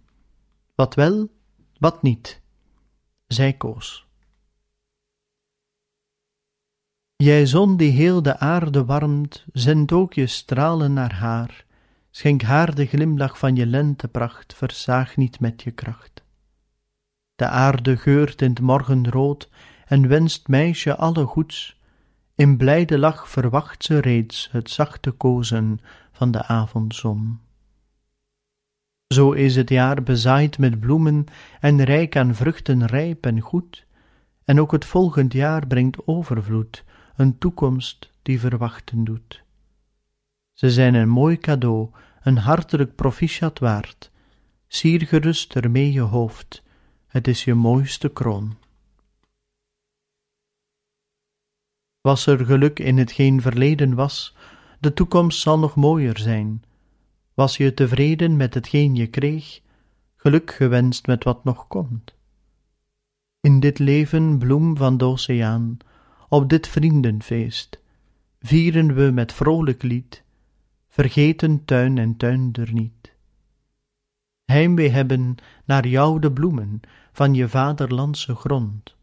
Wat 0.75 0.95
wel, 0.95 1.29
wat 1.77 2.01
niet? 2.01 2.41
Zij 3.27 3.53
koos. 3.53 4.07
Jij 7.15 7.45
zon 7.45 7.77
die 7.77 7.91
heel 7.91 8.21
de 8.21 8.37
aarde 8.37 8.85
warmt, 8.85 9.45
zend 9.51 9.91
ook 9.91 10.13
je 10.13 10.27
stralen 10.27 10.93
naar 10.93 11.13
haar, 11.13 11.65
schenk 12.11 12.41
haar 12.41 12.75
de 12.75 12.85
glimlach 12.85 13.37
van 13.37 13.55
je 13.55 13.65
lentepracht, 13.65 14.53
versaag 14.53 15.17
niet 15.17 15.39
met 15.39 15.63
je 15.63 15.71
kracht. 15.71 16.22
De 17.43 17.49
aarde 17.49 17.97
geurt 17.97 18.41
in 18.41 18.49
het 18.49 18.59
morgenrood 18.59 19.49
en 19.85 20.07
wenst 20.07 20.47
meisje 20.47 20.95
alle 20.95 21.25
goeds, 21.25 21.79
in 22.35 22.57
blijde 22.57 22.97
lach 22.97 23.29
verwacht 23.29 23.83
ze 23.83 23.99
reeds 23.99 24.49
het 24.51 24.69
zachte 24.69 25.11
kozen 25.11 25.79
van 26.11 26.31
de 26.31 26.43
avondzon. 26.43 27.39
Zo 29.07 29.31
is 29.31 29.55
het 29.55 29.69
jaar 29.69 30.03
bezaaid 30.03 30.57
met 30.57 30.79
bloemen 30.79 31.25
en 31.59 31.83
rijk 31.83 32.15
aan 32.15 32.35
vruchten 32.35 32.85
rijp 32.85 33.25
en 33.25 33.39
goed, 33.39 33.85
en 34.43 34.59
ook 34.59 34.71
het 34.71 34.85
volgend 34.85 35.33
jaar 35.33 35.67
brengt 35.67 36.07
overvloed, 36.07 36.83
een 37.15 37.37
toekomst 37.37 38.09
die 38.21 38.39
verwachten 38.39 39.03
doet. 39.03 39.43
Ze 40.53 40.71
zijn 40.71 40.93
een 40.93 41.09
mooi 41.09 41.37
cadeau, 41.37 41.89
een 42.21 42.37
hartelijk 42.37 42.95
proficiat 42.95 43.59
waard. 43.59 44.11
Sier 44.67 45.01
gerust 45.01 45.55
ermee 45.55 45.91
je 45.91 46.01
hoofd, 46.01 46.63
het 47.13 47.27
is 47.27 47.43
je 47.43 47.53
mooiste 47.53 48.09
kroon. 48.09 48.57
Was 52.01 52.25
er 52.25 52.45
geluk 52.45 52.79
in 52.79 52.97
hetgeen 52.97 53.41
verleden 53.41 53.95
was, 53.95 54.35
de 54.79 54.93
toekomst 54.93 55.39
zal 55.39 55.59
nog 55.59 55.75
mooier 55.75 56.17
zijn. 56.17 56.63
Was 57.33 57.57
je 57.57 57.73
tevreden 57.73 58.37
met 58.37 58.53
hetgeen 58.53 58.95
je 58.95 59.07
kreeg, 59.07 59.61
geluk 60.15 60.51
gewenst 60.51 61.07
met 61.07 61.23
wat 61.23 61.43
nog 61.43 61.67
komt. 61.67 62.15
In 63.39 63.59
dit 63.59 63.79
leven, 63.79 64.37
bloem 64.37 64.77
van 64.77 64.97
de 64.97 65.05
oceaan, 65.05 65.77
op 66.29 66.49
dit 66.49 66.67
vriendenfeest, 66.67 67.79
vieren 68.41 68.95
we 68.95 69.11
met 69.11 69.33
vrolijk 69.33 69.83
lied, 69.83 70.23
vergeten 70.89 71.65
tuin 71.65 71.97
en 71.97 72.17
tuinder 72.17 72.73
niet. 72.73 73.13
Heimwee 74.45 74.89
hebben 74.89 75.35
naar 75.65 75.87
jou 75.87 76.19
de 76.19 76.31
bloemen 76.31 76.81
van 77.13 77.33
je 77.33 77.49
vaderlandse 77.49 78.35
grond, 78.35 78.95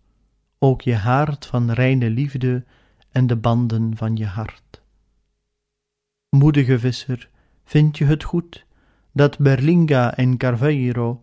ook 0.58 0.82
je 0.82 0.94
haard 0.94 1.46
van 1.46 1.70
reine 1.70 2.10
liefde 2.10 2.64
en 3.10 3.26
de 3.26 3.36
banden 3.36 3.96
van 3.96 4.16
je 4.16 4.26
hart. 4.26 4.82
Moedige 6.28 6.78
visser, 6.78 7.28
vind 7.64 7.98
je 7.98 8.04
het 8.04 8.24
goed 8.24 8.66
dat 9.12 9.38
Berlinga 9.38 10.16
en 10.16 10.36
Carveiro 10.36 11.22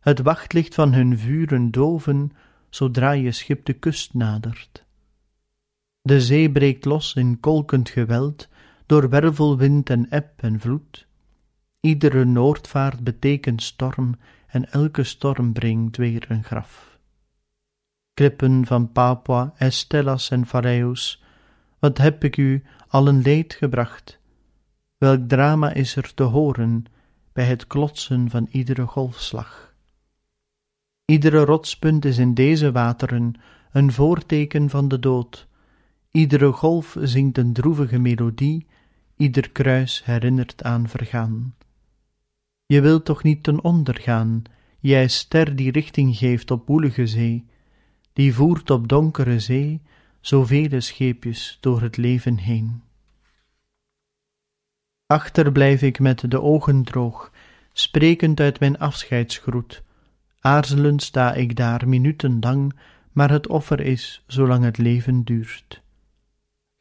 het 0.00 0.20
wachtlicht 0.20 0.74
van 0.74 0.92
hun 0.92 1.18
vuren 1.18 1.70
doven 1.70 2.32
zodra 2.68 3.10
je 3.10 3.32
schip 3.32 3.64
de 3.64 3.72
kust 3.72 4.14
nadert? 4.14 4.84
De 6.02 6.20
zee 6.20 6.50
breekt 6.50 6.84
los 6.84 7.14
in 7.14 7.40
kolkend 7.40 7.88
geweld 7.88 8.48
door 8.86 9.08
wervelwind 9.08 9.90
en 9.90 10.10
eb 10.10 10.30
en 10.36 10.60
vloed. 10.60 11.06
Iedere 11.80 12.24
noordvaart 12.24 13.04
betekent 13.04 13.62
storm 13.62 14.14
en 14.52 14.70
elke 14.70 15.04
storm 15.04 15.52
brengt 15.52 15.96
weer 15.96 16.24
een 16.28 16.44
graf. 16.44 16.98
Klippen 18.14 18.66
van 18.66 18.92
Papua, 18.92 19.54
Estellas 19.56 20.30
en 20.30 20.46
Phareus, 20.46 21.22
wat 21.78 21.98
heb 21.98 22.24
ik 22.24 22.36
u 22.36 22.62
al 22.88 23.08
een 23.08 23.22
leed 23.22 23.54
gebracht? 23.54 24.18
Welk 24.98 25.28
drama 25.28 25.72
is 25.72 25.96
er 25.96 26.14
te 26.14 26.22
horen 26.22 26.84
bij 27.32 27.44
het 27.44 27.66
klotsen 27.66 28.30
van 28.30 28.48
iedere 28.50 28.86
golfslag? 28.86 29.74
Iedere 31.04 31.44
rotspunt 31.44 32.04
is 32.04 32.18
in 32.18 32.34
deze 32.34 32.72
wateren 32.72 33.34
een 33.72 33.92
voorteken 33.92 34.70
van 34.70 34.88
de 34.88 34.98
dood. 34.98 35.48
Iedere 36.10 36.52
golf 36.52 36.96
zingt 37.00 37.38
een 37.38 37.52
droevige 37.52 37.98
melodie, 37.98 38.66
ieder 39.16 39.50
kruis 39.50 40.04
herinnert 40.04 40.62
aan 40.62 40.88
vergaan. 40.88 41.54
Je 42.72 42.80
wilt 42.80 43.04
toch 43.04 43.22
niet 43.22 43.42
ten 43.42 43.64
onder 43.64 44.00
gaan, 44.00 44.42
jij 44.78 45.08
ster 45.08 45.56
die 45.56 45.70
richting 45.70 46.16
geeft 46.16 46.50
op 46.50 46.66
woelige 46.66 47.06
zee, 47.06 47.46
die 48.12 48.34
voert 48.34 48.70
op 48.70 48.88
donkere 48.88 49.40
zee 49.40 49.80
zoveel 50.20 50.80
scheepjes 50.80 51.58
door 51.60 51.82
het 51.82 51.96
leven 51.96 52.36
heen. 52.36 52.82
Achter 55.06 55.52
blijf 55.52 55.82
ik 55.82 55.98
met 55.98 56.30
de 56.30 56.40
ogen 56.40 56.84
droog, 56.84 57.32
sprekend 57.72 58.40
uit 58.40 58.60
mijn 58.60 58.78
afscheidsgroet. 58.78 59.82
Aarzelend 60.40 61.02
sta 61.02 61.34
ik 61.34 61.56
daar 61.56 61.88
minutenlang, 61.88 62.74
maar 63.10 63.30
het 63.30 63.46
offer 63.46 63.80
is 63.80 64.24
zolang 64.26 64.64
het 64.64 64.78
leven 64.78 65.24
duurt. 65.24 65.82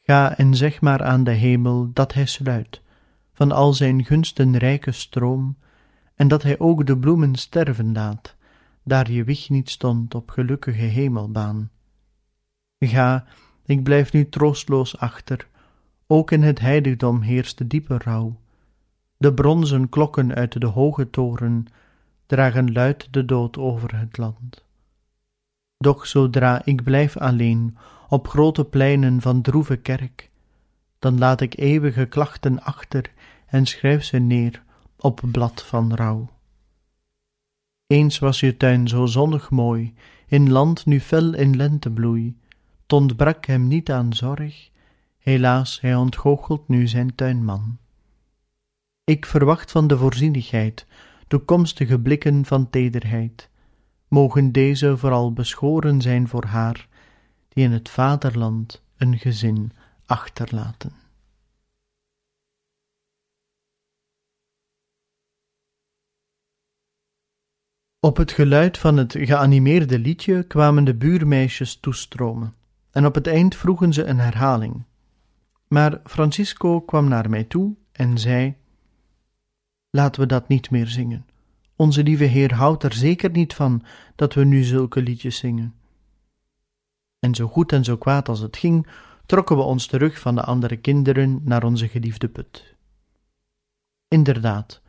Ga 0.01 0.37
en 0.37 0.55
zeg 0.55 0.81
maar 0.81 1.03
aan 1.03 1.23
de 1.23 1.31
hemel 1.31 1.89
dat 1.93 2.13
hij 2.13 2.25
sluit, 2.25 2.81
van 3.33 3.51
al 3.51 3.73
zijn 3.73 4.05
gunsten 4.05 4.57
rijke 4.57 4.91
stroom, 4.91 5.55
en 6.15 6.27
dat 6.27 6.43
hij 6.43 6.59
ook 6.59 6.85
de 6.85 6.97
bloemen 6.97 7.35
sterven 7.35 7.93
laat, 7.93 8.35
daar 8.83 9.11
je 9.11 9.23
wieg 9.23 9.49
niet 9.49 9.69
stond 9.69 10.15
op 10.15 10.29
gelukkige 10.29 10.81
hemelbaan. 10.81 11.69
Ga, 12.79 13.25
ik 13.65 13.83
blijf 13.83 14.13
nu 14.13 14.29
troostloos 14.29 14.97
achter, 14.97 15.47
ook 16.07 16.31
in 16.31 16.43
het 16.43 16.59
heiligdom 16.59 17.21
heerst 17.21 17.69
diepe 17.69 17.97
rouw. 17.97 18.39
De 19.17 19.33
bronzen 19.33 19.89
klokken 19.89 20.35
uit 20.35 20.61
de 20.61 20.67
hoge 20.67 21.09
toren 21.09 21.65
dragen 22.25 22.71
luid 22.71 23.07
de 23.11 23.25
dood 23.25 23.57
over 23.57 23.97
het 23.97 24.17
land. 24.17 24.65
Doch 25.77 26.07
zodra 26.07 26.61
ik 26.65 26.83
blijf 26.83 27.17
alleen 27.17 27.77
op 28.09 28.27
grote 28.27 28.65
pleinen 28.65 29.21
van 29.21 29.41
droeve 29.41 29.77
kerk, 29.77 30.29
dan 30.99 31.17
laat 31.17 31.41
ik 31.41 31.57
eeuwige 31.57 32.05
klachten 32.05 32.63
achter 32.63 33.11
en 33.45 33.65
schrijf 33.65 34.03
ze 34.03 34.17
neer 34.17 34.63
op 35.01 35.21
blad 35.31 35.63
van 35.63 35.93
rouw. 35.93 36.29
Eens 37.87 38.19
was 38.19 38.39
je 38.39 38.57
tuin 38.57 38.87
zo 38.87 39.05
zonnig 39.05 39.49
mooi, 39.49 39.93
in 40.27 40.51
land 40.51 40.85
nu 40.85 40.99
fel 40.99 41.33
in 41.33 41.55
lentebloei, 41.55 42.37
t 42.85 42.93
ontbrak 42.93 43.45
hem 43.45 43.67
niet 43.67 43.91
aan 43.91 44.13
zorg, 44.13 44.69
helaas 45.17 45.81
hij 45.81 45.95
ontgoochelt 45.95 46.67
nu 46.67 46.87
zijn 46.87 47.15
tuinman. 47.15 47.77
Ik 49.03 49.25
verwacht 49.25 49.71
van 49.71 49.87
de 49.87 49.97
voorzienigheid 49.97 50.85
toekomstige 51.27 51.99
blikken 51.99 52.45
van 52.45 52.69
tederheid, 52.69 53.49
mogen 54.07 54.51
deze 54.51 54.97
vooral 54.97 55.33
beschoren 55.33 56.01
zijn 56.01 56.27
voor 56.27 56.45
haar, 56.45 56.87
die 57.49 57.63
in 57.63 57.71
het 57.71 57.89
vaderland 57.89 58.83
een 58.97 59.17
gezin 59.17 59.71
achterlaten. 60.05 60.93
Op 68.03 68.17
het 68.17 68.31
geluid 68.31 68.77
van 68.77 68.97
het 68.97 69.15
geanimeerde 69.19 69.99
liedje 69.99 70.43
kwamen 70.43 70.83
de 70.83 70.95
buurmeisjes 70.95 71.75
toestromen, 71.75 72.53
en 72.91 73.05
op 73.05 73.15
het 73.15 73.27
eind 73.27 73.55
vroegen 73.55 73.93
ze 73.93 74.03
een 74.03 74.19
herhaling. 74.19 74.83
Maar 75.67 76.01
Francisco 76.03 76.81
kwam 76.81 77.07
naar 77.07 77.29
mij 77.29 77.43
toe 77.43 77.75
en 77.91 78.17
zei: 78.17 78.55
Laten 79.89 80.21
we 80.21 80.27
dat 80.27 80.47
niet 80.47 80.71
meer 80.71 80.87
zingen. 80.87 81.25
Onze 81.75 82.03
lieve 82.03 82.23
Heer 82.23 82.53
houdt 82.53 82.83
er 82.83 82.93
zeker 82.93 83.31
niet 83.31 83.53
van 83.53 83.83
dat 84.15 84.33
we 84.33 84.43
nu 84.43 84.63
zulke 84.63 85.01
liedjes 85.01 85.37
zingen. 85.37 85.75
En 87.19 87.35
zo 87.35 87.47
goed 87.47 87.71
en 87.71 87.83
zo 87.83 87.97
kwaad 87.97 88.29
als 88.29 88.39
het 88.39 88.57
ging, 88.57 88.87
trokken 89.25 89.55
we 89.55 89.63
ons 89.63 89.87
terug 89.87 90.19
van 90.19 90.35
de 90.35 90.43
andere 90.43 90.77
kinderen 90.77 91.41
naar 91.43 91.63
onze 91.63 91.87
geliefde 91.87 92.27
put. 92.27 92.75
Inderdaad, 94.07 94.81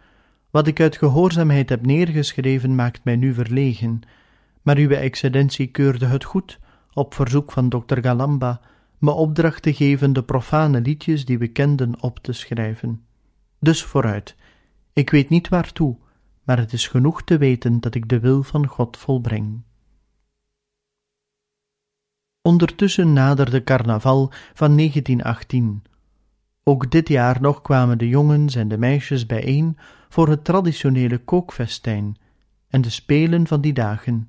wat 0.52 0.66
ik 0.66 0.80
uit 0.80 0.96
gehoorzaamheid 0.96 1.68
heb 1.68 1.86
neergeschreven 1.86 2.74
maakt 2.74 3.04
mij 3.04 3.16
nu 3.16 3.34
verlegen, 3.34 4.00
maar 4.62 4.78
uwe 4.78 4.96
excellentie 4.96 5.66
keurde 5.66 6.06
het 6.06 6.24
goed, 6.24 6.58
op 6.92 7.14
verzoek 7.14 7.52
van 7.52 7.68
dokter 7.68 8.02
Galamba, 8.02 8.60
me 8.98 9.10
opdracht 9.10 9.62
te 9.62 9.74
geven 9.74 10.12
de 10.12 10.22
profane 10.22 10.80
liedjes 10.80 11.24
die 11.24 11.38
we 11.38 11.48
kenden 11.48 12.02
op 12.02 12.18
te 12.18 12.32
schrijven. 12.32 13.04
Dus 13.58 13.82
vooruit, 13.82 14.36
ik 14.92 15.10
weet 15.10 15.28
niet 15.28 15.48
waartoe, 15.48 15.96
maar 16.42 16.58
het 16.58 16.72
is 16.72 16.88
genoeg 16.88 17.22
te 17.22 17.38
weten 17.38 17.80
dat 17.80 17.94
ik 17.94 18.08
de 18.08 18.20
wil 18.20 18.42
van 18.42 18.66
God 18.66 18.96
volbreng. 18.96 19.62
Ondertussen 22.42 23.12
naderde 23.12 23.64
carnaval 23.64 24.32
van 24.54 24.76
1918. 24.76 25.82
Ook 26.64 26.90
dit 26.90 27.08
jaar 27.08 27.40
nog 27.40 27.62
kwamen 27.62 27.98
de 27.98 28.08
jongens 28.08 28.54
en 28.54 28.68
de 28.68 28.78
meisjes 28.78 29.26
bijeen 29.26 29.78
voor 30.12 30.28
het 30.28 30.44
traditionele 30.44 31.18
kookfestijn 31.18 32.16
en 32.68 32.80
de 32.80 32.90
spelen 32.90 33.46
van 33.46 33.60
die 33.60 33.72
dagen. 33.72 34.28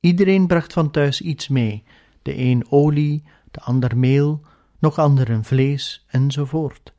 Iedereen 0.00 0.46
bracht 0.46 0.72
van 0.72 0.90
thuis 0.90 1.20
iets 1.20 1.48
mee, 1.48 1.84
de 2.22 2.38
een 2.38 2.66
olie, 2.70 3.24
de 3.50 3.60
ander 3.60 3.96
meel, 3.98 4.40
nog 4.78 4.98
anderen 4.98 5.44
vlees, 5.44 6.04
enzovoort. 6.08 6.92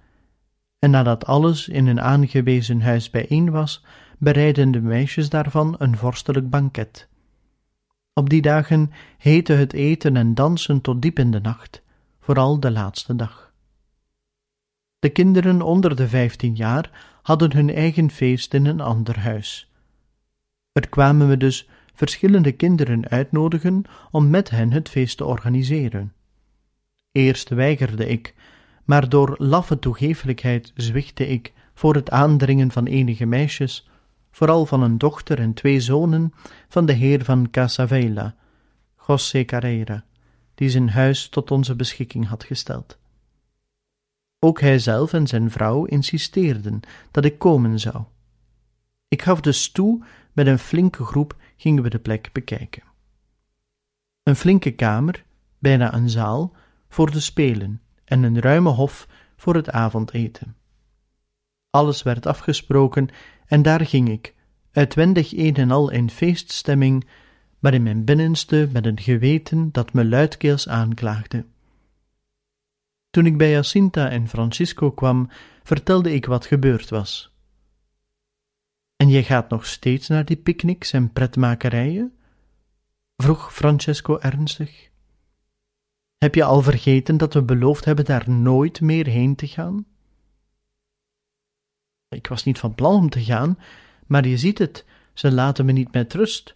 En 0.80 0.92
nadat 0.92 1.26
alles 1.26 1.68
in 1.68 1.88
een 1.88 2.02
aangewezen 2.02 2.82
huis 2.82 3.10
bijeen 3.10 3.52
was, 3.52 3.86
bereidden 4.18 4.72
de 4.72 4.82
meisjes 4.82 5.30
daarvan 5.30 5.76
een 5.78 5.98
vorstelijk 5.98 6.50
banket. 6.50 7.08
Op 8.14 8.30
die 8.30 8.42
dagen 8.42 8.92
heette 9.18 9.54
het 9.54 9.74
eten 9.74 10.18
en 10.18 10.36
dansen 10.36 10.82
tot 10.82 11.02
diep 11.02 11.20
in 11.20 11.32
de 11.32 11.40
nacht, 11.40 11.82
vooral 12.20 12.60
de 12.60 12.72
laatste 12.72 13.16
dag. 13.16 13.53
De 15.04 15.10
kinderen 15.10 15.62
onder 15.62 15.96
de 15.96 16.08
vijftien 16.08 16.56
jaar 16.56 16.92
hadden 17.22 17.54
hun 17.54 17.70
eigen 17.70 18.12
feest 18.12 18.54
in 18.54 18.66
een 18.66 18.82
ander 18.82 19.20
huis. 19.20 19.72
Er 20.72 20.90
kwamen 20.90 21.28
we 21.30 21.38
dus 21.38 21.70
verschillende 21.94 22.52
kinderen 22.52 23.10
uitnodigen 23.10 23.84
om 24.12 24.30
met 24.30 24.50
hen 24.50 24.72
het 24.72 24.90
feest 24.90 25.18
te 25.18 25.26
organiseren. 25.26 26.14
Eerst 27.12 27.50
weigerde 27.50 28.08
ik, 28.08 28.36
maar 28.84 29.10
door 29.10 29.36
laffe 29.38 29.80
toegeeflijkheid 29.80 30.72
zwichtte 30.76 31.28
ik 31.28 31.54
voor 31.74 31.96
het 31.96 32.10
aandringen 32.10 32.72
van 32.72 32.86
enige 32.86 33.26
meisjes, 33.26 33.90
vooral 34.32 34.66
van 34.66 34.82
een 34.82 34.98
dochter 34.98 35.40
en 35.40 35.54
twee 35.54 35.80
zonen 35.80 36.34
van 36.68 36.86
de 36.86 36.94
heer 36.94 37.24
van 37.24 37.50
Casavela, 37.50 38.36
José 39.08 39.46
Carreira, 39.46 40.04
die 40.56 40.70
zijn 40.70 40.90
huis 40.90 41.30
tot 41.30 41.52
onze 41.52 41.76
beschikking 41.76 42.28
had 42.28 42.44
gesteld. 42.44 43.02
Ook 44.44 44.62
hij 44.62 44.80
zelf 44.80 45.14
en 45.14 45.28
zijn 45.28 45.52
vrouw 45.52 45.86
insisteerden 45.86 46.80
dat 47.12 47.26
ik 47.26 47.40
komen 47.40 47.80
zou. 47.80 48.04
Ik 49.08 49.22
gaf 49.22 49.42
dus 49.42 49.72
toe, 49.72 50.04
met 50.34 50.48
een 50.48 50.60
flinke 50.60 51.04
groep 51.04 51.36
gingen 51.58 51.84
we 51.84 51.90
de 51.90 52.00
plek 52.00 52.30
bekijken. 52.32 52.84
Een 54.24 54.36
flinke 54.36 54.72
kamer, 54.72 55.24
bijna 55.60 55.94
een 55.94 56.10
zaal, 56.10 56.56
voor 56.90 57.12
de 57.12 57.20
spelen 57.20 57.82
en 58.06 58.24
een 58.24 58.40
ruime 58.40 58.70
hof 58.70 59.08
voor 59.36 59.56
het 59.56 59.70
avondeten. 59.70 60.56
Alles 61.70 62.04
werd 62.04 62.26
afgesproken 62.26 63.10
en 63.46 63.62
daar 63.62 63.86
ging 63.86 64.10
ik, 64.10 64.34
uitwendig 64.72 65.38
een 65.38 65.56
en 65.56 65.72
al 65.72 65.90
in 65.90 66.10
feeststemming, 66.10 67.08
maar 67.60 67.74
in 67.74 67.84
mijn 67.84 68.04
binnenste 68.04 68.70
met 68.72 68.86
een 68.86 69.00
geweten 69.00 69.72
dat 69.72 69.94
me 69.94 70.06
luidkeels 70.06 70.68
aanklaagde. 70.68 71.46
Toen 73.14 73.26
ik 73.26 73.38
bij 73.38 73.52
Jacinta 73.52 74.10
en 74.10 74.28
Francisco 74.28 74.92
kwam, 74.92 75.30
vertelde 75.64 76.14
ik 76.14 76.26
wat 76.26 76.46
gebeurd 76.46 76.90
was. 76.90 77.32
En 78.96 79.10
jij 79.10 79.24
gaat 79.24 79.50
nog 79.50 79.66
steeds 79.66 80.08
naar 80.08 80.26
die 80.26 80.38
picknicks 80.38 80.94
en 80.94 81.12
pretmakerijen? 81.12 82.14
vroeg 83.18 83.54
Francesco 83.54 84.20
ernstig. 84.20 84.90
Heb 86.18 86.36
je 86.36 86.44
al 86.44 86.62
vergeten 86.62 87.18
dat 87.18 87.34
we 87.34 87.44
beloofd 87.44 87.86
hebben 87.86 88.06
daar 88.06 88.30
nooit 88.30 88.82
meer 88.82 89.08
heen 89.08 89.36
te 89.36 89.48
gaan? 89.48 89.86
Ik 92.10 92.28
was 92.28 92.44
niet 92.44 92.60
van 92.60 92.76
plan 92.76 92.96
om 92.96 93.10
te 93.10 93.24
gaan, 93.24 93.60
maar 94.08 94.28
je 94.28 94.38
ziet 94.38 94.58
het, 94.58 94.86
ze 95.14 95.32
laten 95.32 95.66
me 95.66 95.72
niet 95.72 95.92
met 95.92 96.14
rust. 96.14 96.56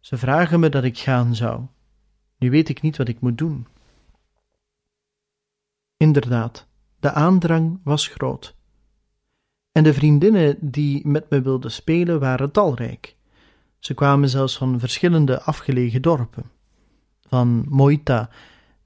Ze 0.00 0.16
vragen 0.16 0.60
me 0.60 0.68
dat 0.68 0.84
ik 0.84 0.98
gaan 0.98 1.34
zou. 1.34 1.66
Nu 2.38 2.50
weet 2.50 2.68
ik 2.68 2.82
niet 2.82 2.96
wat 2.96 3.08
ik 3.08 3.20
moet 3.20 3.38
doen. 3.38 3.66
Inderdaad, 6.04 6.66
de 7.00 7.12
aandrang 7.12 7.80
was 7.84 8.06
groot. 8.06 8.54
En 9.72 9.82
de 9.82 9.94
vriendinnen 9.94 10.56
die 10.60 11.08
met 11.08 11.30
me 11.30 11.42
wilden 11.42 11.70
spelen 11.70 12.20
waren 12.20 12.52
talrijk. 12.52 13.16
Ze 13.78 13.94
kwamen 13.94 14.28
zelfs 14.28 14.56
van 14.56 14.78
verschillende 14.80 15.42
afgelegen 15.42 16.02
dorpen. 16.02 16.50
van 17.28 17.64
Moita 17.68 18.28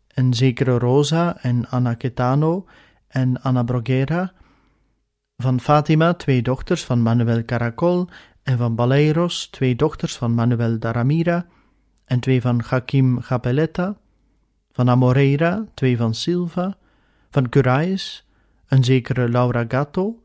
en 0.07 0.35
zekere 0.35 0.79
Rosa 0.79 1.43
en 1.43 1.69
Anna 1.69 1.95
Ketano 1.95 2.67
en 3.09 3.43
Anna 3.43 3.63
Broguera, 3.63 4.33
van 5.37 5.61
Fatima 5.61 6.15
twee 6.15 6.43
dochters 6.43 6.85
van 6.85 7.03
Manuel 7.03 7.45
Caracol 7.45 8.09
en 8.43 8.59
van 8.59 8.75
Baleiros 8.75 9.47
twee 9.47 9.77
dochters 9.77 10.17
van 10.17 10.35
Manuel 10.35 10.79
Daramira 10.79 11.47
en 12.05 12.21
twee 12.21 12.41
van 12.41 12.61
Hakim 12.61 13.21
Gapeleta, 13.21 13.97
van 14.73 14.91
Amoreira 14.91 15.65
twee 15.75 15.97
van 15.97 16.15
Silva, 16.15 16.77
van 17.31 17.49
Curais 17.49 18.27
een 18.69 18.85
zekere 18.85 19.29
Laura 19.29 19.65
Gatto, 19.69 20.23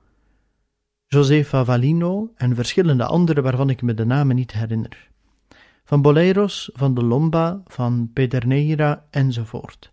Josefa 1.08 1.66
Valino 1.66 2.32
en 2.36 2.56
verschillende 2.56 3.06
anderen 3.06 3.44
waarvan 3.44 3.70
ik 3.70 3.82
me 3.82 3.94
de 3.94 4.06
namen 4.06 4.36
niet 4.36 4.52
herinner. 4.52 5.12
Van 5.84 6.02
Boleiros, 6.02 6.70
van 6.74 6.94
de 6.94 7.04
Lomba, 7.04 7.62
van 7.68 8.10
Pederneira 8.13 9.06
enzovoort. 9.10 9.92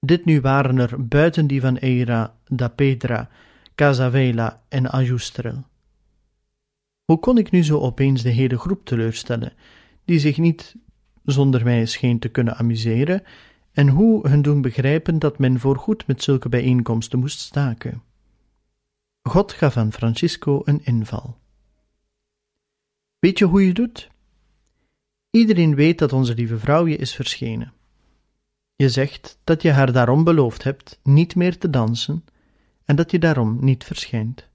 Dit 0.00 0.24
nu 0.24 0.40
waren 0.40 0.78
er 0.78 1.06
buiten 1.06 1.46
die 1.46 1.60
van 1.60 1.78
Eira, 1.78 2.34
da 2.46 2.68
Pedra, 2.68 3.28
Casavela 3.74 4.62
en 4.68 4.90
Ajustrel. 4.90 5.64
Hoe 7.04 7.18
kon 7.18 7.38
ik 7.38 7.50
nu 7.50 7.64
zo 7.64 7.78
opeens 7.78 8.22
de 8.22 8.28
hele 8.28 8.58
groep 8.58 8.84
teleurstellen, 8.84 9.52
die 10.04 10.18
zich 10.18 10.38
niet 10.38 10.76
zonder 11.24 11.64
mij 11.64 11.86
scheen 11.86 12.18
te 12.18 12.28
kunnen 12.28 12.56
amuseren, 12.56 13.22
en 13.78 13.88
hoe 13.88 14.28
hun 14.28 14.42
doen 14.42 14.60
begrijpen 14.60 15.18
dat 15.18 15.38
men 15.38 15.60
voorgoed 15.60 16.06
met 16.06 16.22
zulke 16.22 16.48
bijeenkomsten 16.48 17.18
moest 17.18 17.38
staken? 17.38 18.02
God 19.22 19.52
gaf 19.52 19.76
aan 19.76 19.92
Francisco 19.92 20.60
een 20.64 20.84
inval. 20.84 21.38
Weet 23.18 23.38
je 23.38 23.44
hoe 23.44 23.66
je 23.66 23.74
doet? 23.74 24.10
Iedereen 25.30 25.74
weet 25.74 25.98
dat 25.98 26.12
onze 26.12 26.34
lieve 26.34 26.58
vrouw 26.58 26.86
je 26.86 26.96
is 26.96 27.14
verschenen. 27.14 27.72
Je 28.76 28.88
zegt 28.88 29.38
dat 29.44 29.62
je 29.62 29.70
haar 29.70 29.92
daarom 29.92 30.24
beloofd 30.24 30.62
hebt 30.62 31.00
niet 31.02 31.34
meer 31.34 31.58
te 31.58 31.70
dansen 31.70 32.24
en 32.84 32.96
dat 32.96 33.10
je 33.10 33.18
daarom 33.18 33.58
niet 33.60 33.84
verschijnt. 33.84 34.48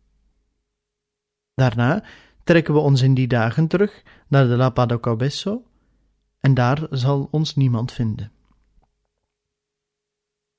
Daarna 1.54 2.04
trekken 2.44 2.74
we 2.74 2.80
ons 2.80 3.02
in 3.02 3.14
die 3.14 3.28
dagen 3.28 3.68
terug 3.68 4.04
naar 4.28 4.48
de 4.48 4.56
Lapa 4.56 4.86
do 4.86 5.00
en 6.40 6.54
daar 6.54 6.88
zal 6.90 7.28
ons 7.32 7.56
niemand 7.56 7.92
vinden. 7.92 8.33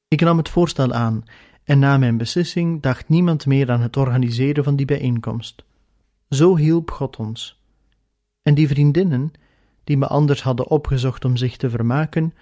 Ik 0.09 0.21
nam 0.21 0.37
het 0.37 0.49
voorstel 0.49 0.93
aan 0.93 1.25
en 1.65 1.79
na 1.79 1.99
mijn 1.99 2.17
beslissing 2.17 2.83
dacht 2.83 3.09
niemand 3.09 3.47
meer 3.47 3.71
aan 3.71 3.81
het 3.81 3.97
organiseren 3.97 4.65
van 4.65 4.77
die 4.77 4.87
bijeenkomst. 4.87 5.65
Zo 6.29 6.57
hielp 6.57 6.91
God 6.91 7.17
ons. 7.17 7.61
En 8.43 8.55
die 8.55 8.69
vriendinnen, 8.69 9.33
die 9.85 9.97
me 9.97 10.07
anders 10.07 10.43
hadden 10.43 10.69
opgezocht 10.69 11.25
om 11.25 11.37
zich 11.37 11.57
te 11.57 11.71
vermaken, 11.71 12.35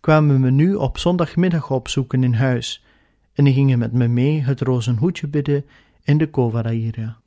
kwamen 0.00 0.40
me 0.40 0.50
nu 0.50 0.74
op 0.74 0.98
zondagmiddag 0.98 1.70
opzoeken 1.70 2.24
in 2.24 2.34
huis 2.34 2.84
en 3.32 3.52
gingen 3.52 3.78
met 3.78 3.92
me 3.92 4.08
mee 4.08 4.42
het 4.42 4.60
rozenhoedje 4.60 5.28
bidden 5.28 5.64
in 6.02 6.18
de 6.18 6.30
Kovaraira. 6.30 7.22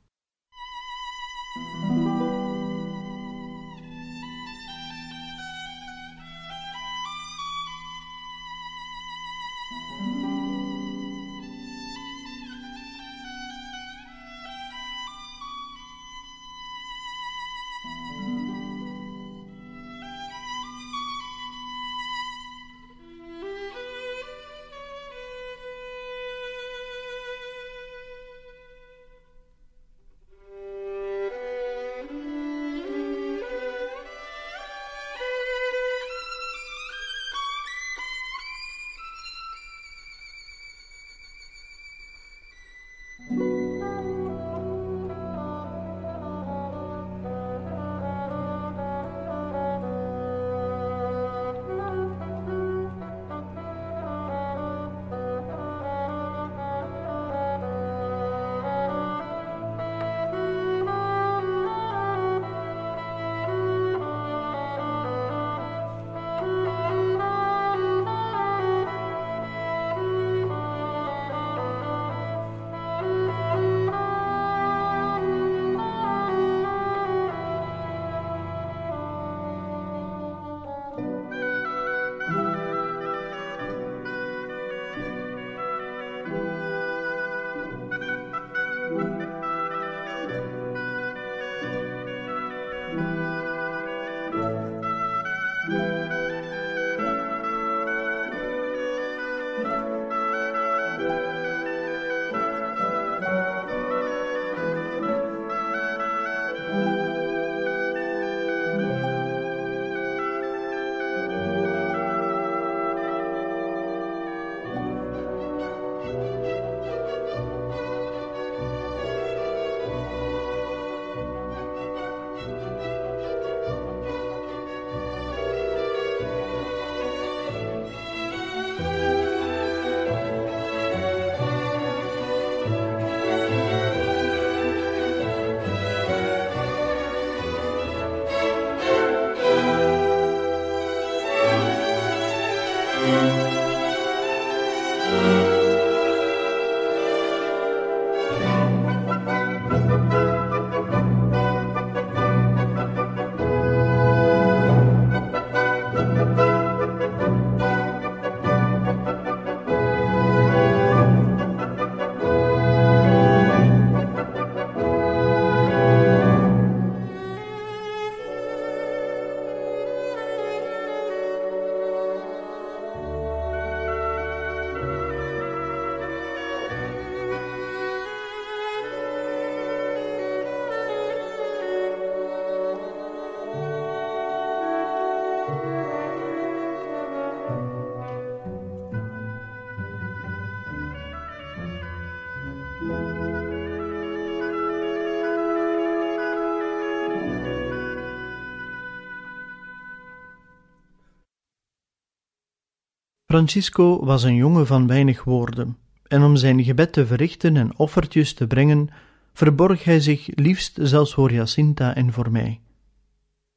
Francisco 203.30 204.04
was 204.04 204.22
een 204.22 204.34
jongen 204.34 204.66
van 204.66 204.86
weinig 204.86 205.24
woorden, 205.24 205.76
en 206.06 206.22
om 206.22 206.36
zijn 206.36 206.64
gebed 206.64 206.92
te 206.92 207.06
verrichten 207.06 207.56
en 207.56 207.78
offertjes 207.78 208.32
te 208.34 208.46
brengen, 208.46 208.88
verborg 209.32 209.84
hij 209.84 210.00
zich 210.00 210.28
liefst 210.34 210.78
zelfs 210.80 211.14
voor 211.14 211.32
Jacinta 211.32 211.94
en 211.94 212.12
voor 212.12 212.30
mij. 212.30 212.60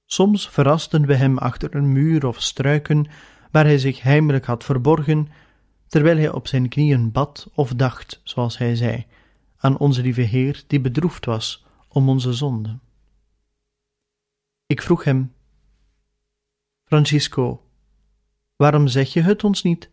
Soms 0.06 0.50
verrasten 0.50 1.06
we 1.06 1.16
hem 1.16 1.38
achter 1.38 1.76
een 1.76 1.92
muur 1.92 2.28
of 2.28 2.42
struiken 2.42 3.06
waar 3.52 3.66
hij 3.66 3.78
zich 3.78 4.02
heimelijk 4.02 4.46
had 4.46 4.64
verborgen, 4.64 5.28
terwijl 5.88 6.18
hij 6.18 6.32
op 6.32 6.48
zijn 6.48 6.70
knieën 6.70 7.12
bad 7.12 7.50
of 7.54 7.74
dacht, 7.74 8.22
zoals 8.24 8.58
hij 8.58 8.76
zei, 8.76 9.06
aan 9.58 9.78
onze 9.78 10.02
lieve 10.02 10.22
Heer 10.22 10.64
die 10.68 10.82
bedroefd 10.82 11.26
was 11.26 11.66
om 11.88 12.10
onze 12.10 12.34
zonde. 12.34 12.80
Ik 14.66 14.82
vroeg 14.82 15.04
hem: 15.04 15.34
Francisco, 16.84 17.62
waarom 18.62 18.88
zeg 18.88 19.14
je 19.14 19.22
het 19.22 19.44
ons 19.44 19.64
niet? 19.64 19.90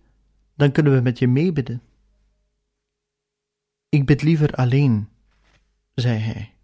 Dan 0.54 0.72
kunnen 0.72 0.94
we 0.94 1.00
met 1.00 1.18
je 1.18 1.28
meebidden. 1.28 1.82
Ik 3.88 4.06
bid 4.06 4.22
liever 4.22 4.52
alleen, 4.54 5.08
zei 5.94 6.18
hij, 6.18 6.54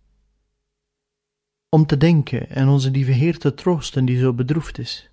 om 1.69 1.87
te 1.87 1.97
denken 1.97 2.51
en 2.51 2.69
onze 2.69 2.91
lieve 2.91 3.11
Heer 3.11 3.39
te 3.39 3.55
troosten 3.55 4.05
die 4.05 4.19
zo 4.19 4.33
bedroefd 4.33 4.79
is. 4.79 5.11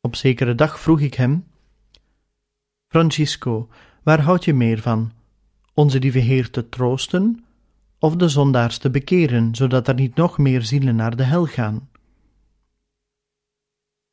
Op 0.00 0.16
zekere 0.16 0.54
dag 0.54 0.80
vroeg 0.80 1.00
ik 1.00 1.14
hem: 1.14 1.46
Francisco, 2.88 3.68
waar 4.02 4.20
houd 4.20 4.44
je 4.44 4.54
meer 4.54 4.80
van? 4.80 5.12
Onze 5.74 5.98
lieve 5.98 6.18
Heer 6.18 6.50
te 6.50 6.68
troosten 6.68 7.44
of 7.98 8.16
de 8.16 8.28
zondaars 8.28 8.78
te 8.78 8.90
bekeren, 8.90 9.54
zodat 9.54 9.88
er 9.88 9.94
niet 9.94 10.14
nog 10.14 10.38
meer 10.38 10.62
zielen 10.62 10.96
naar 10.96 11.16
de 11.16 11.24
hel 11.24 11.46
gaan? 11.46 11.89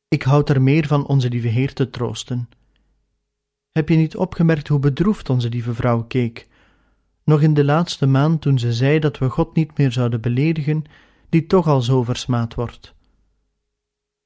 Ik 0.08 0.22
houd 0.22 0.48
er 0.48 0.62
meer 0.62 0.86
van 0.86 1.06
onze 1.06 1.28
lieve 1.28 1.48
Heer 1.48 1.72
te 1.72 1.90
troosten. 1.90 2.48
Heb 3.72 3.88
je 3.88 3.96
niet 3.96 4.16
opgemerkt 4.16 4.68
hoe 4.68 4.78
bedroefd 4.78 5.30
onze 5.30 5.48
lieve 5.48 5.74
vrouw 5.74 6.02
keek? 6.02 6.48
Nog 7.24 7.42
in 7.42 7.54
de 7.54 7.64
laatste 7.64 8.06
maand 8.06 8.40
toen 8.40 8.58
ze 8.58 8.72
zei 8.72 8.98
dat 8.98 9.18
we 9.18 9.28
God 9.28 9.54
niet 9.54 9.78
meer 9.78 9.92
zouden 9.92 10.20
beledigen, 10.20 10.84
die 11.28 11.46
toch 11.46 11.66
al 11.66 11.82
zo 11.82 12.02
versmaad 12.02 12.54
wordt. 12.54 12.94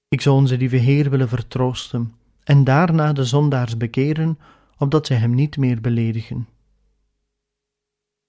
Ik 0.08 0.20
zou 0.20 0.36
onze 0.36 0.56
lieve 0.56 0.76
Heer 0.76 1.10
willen 1.10 1.28
vertroosten 1.28 2.14
en 2.44 2.64
daarna 2.64 3.12
de 3.12 3.24
zondaars 3.24 3.76
bekeren, 3.76 4.38
opdat 4.78 5.06
zij 5.06 5.16
hem 5.16 5.34
niet 5.34 5.56
meer 5.56 5.80
beledigen. 5.80 6.48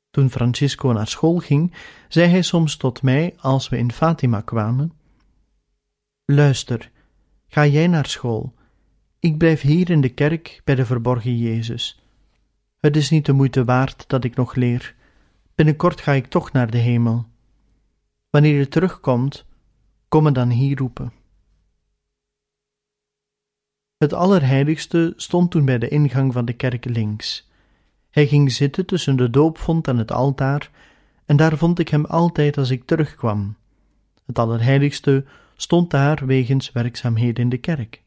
Toen 0.10 0.30
Francisco 0.30 0.92
naar 0.92 1.08
school 1.08 1.38
ging, 1.38 1.74
zei 2.08 2.30
hij 2.30 2.42
soms 2.42 2.78
tot 2.78 3.02
mij 3.02 3.36
als 3.38 3.70
we 3.70 3.78
in 3.78 3.92
Fatima 3.92 4.42
kwamen: 4.42 4.94
Luister, 6.26 6.92
ga 7.54 7.66
jij 7.66 7.88
naar 7.88 8.06
school. 8.06 8.54
Ik 9.20 9.38
blijf 9.38 9.62
hier 9.62 9.89
in 9.89 10.02
de 10.02 10.10
kerk 10.10 10.62
bij 10.63 10.76
de 10.76 10.86
verborgen 10.86 11.38
Jezus. 11.38 12.04
Het 12.80 12.96
is 12.96 13.10
niet 13.10 13.26
de 13.26 13.34
moeite 13.34 13.66
waard 13.66 14.04
dat 14.08 14.24
ik 14.24 14.36
nog 14.36 14.56
leer. 14.56 14.96
Binnenkort 15.56 16.02
ga 16.02 16.12
ik 16.12 16.28
toch 16.28 16.52
naar 16.52 16.72
de 16.72 16.78
hemel. 16.78 17.26
Wanneer 18.30 18.58
je 18.58 18.68
terugkomt, 18.68 19.46
kom 20.08 20.24
me 20.24 20.32
dan 20.32 20.50
hier 20.50 20.78
roepen. 20.78 21.13
Het 23.98 24.13
Allerheiligste 24.13 25.13
stond 25.16 25.52
toen 25.52 25.66
bij 25.66 25.78
de 25.78 25.88
ingang 25.88 26.34
van 26.34 26.46
de 26.46 26.54
kerk 26.54 26.86
links. 26.86 27.50
Hij 28.10 28.28
ging 28.28 28.52
zitten 28.52 28.86
tussen 28.86 29.16
de 29.16 29.30
doopvond 29.30 29.88
en 29.88 29.98
het 29.98 30.12
altaar, 30.12 30.72
en 31.26 31.38
daar 31.38 31.58
vond 31.58 31.80
ik 31.80 31.89
hem 31.89 32.06
altijd 32.06 32.58
als 32.58 32.70
ik 32.70 32.86
terugkwam. 32.86 33.56
Het 34.26 34.39
Allerheiligste 34.39 35.26
stond 35.63 35.91
daar 35.91 36.26
wegens 36.26 36.71
werkzaamheden 36.71 37.43
in 37.43 37.49
de 37.49 37.58
kerk. 37.58 38.02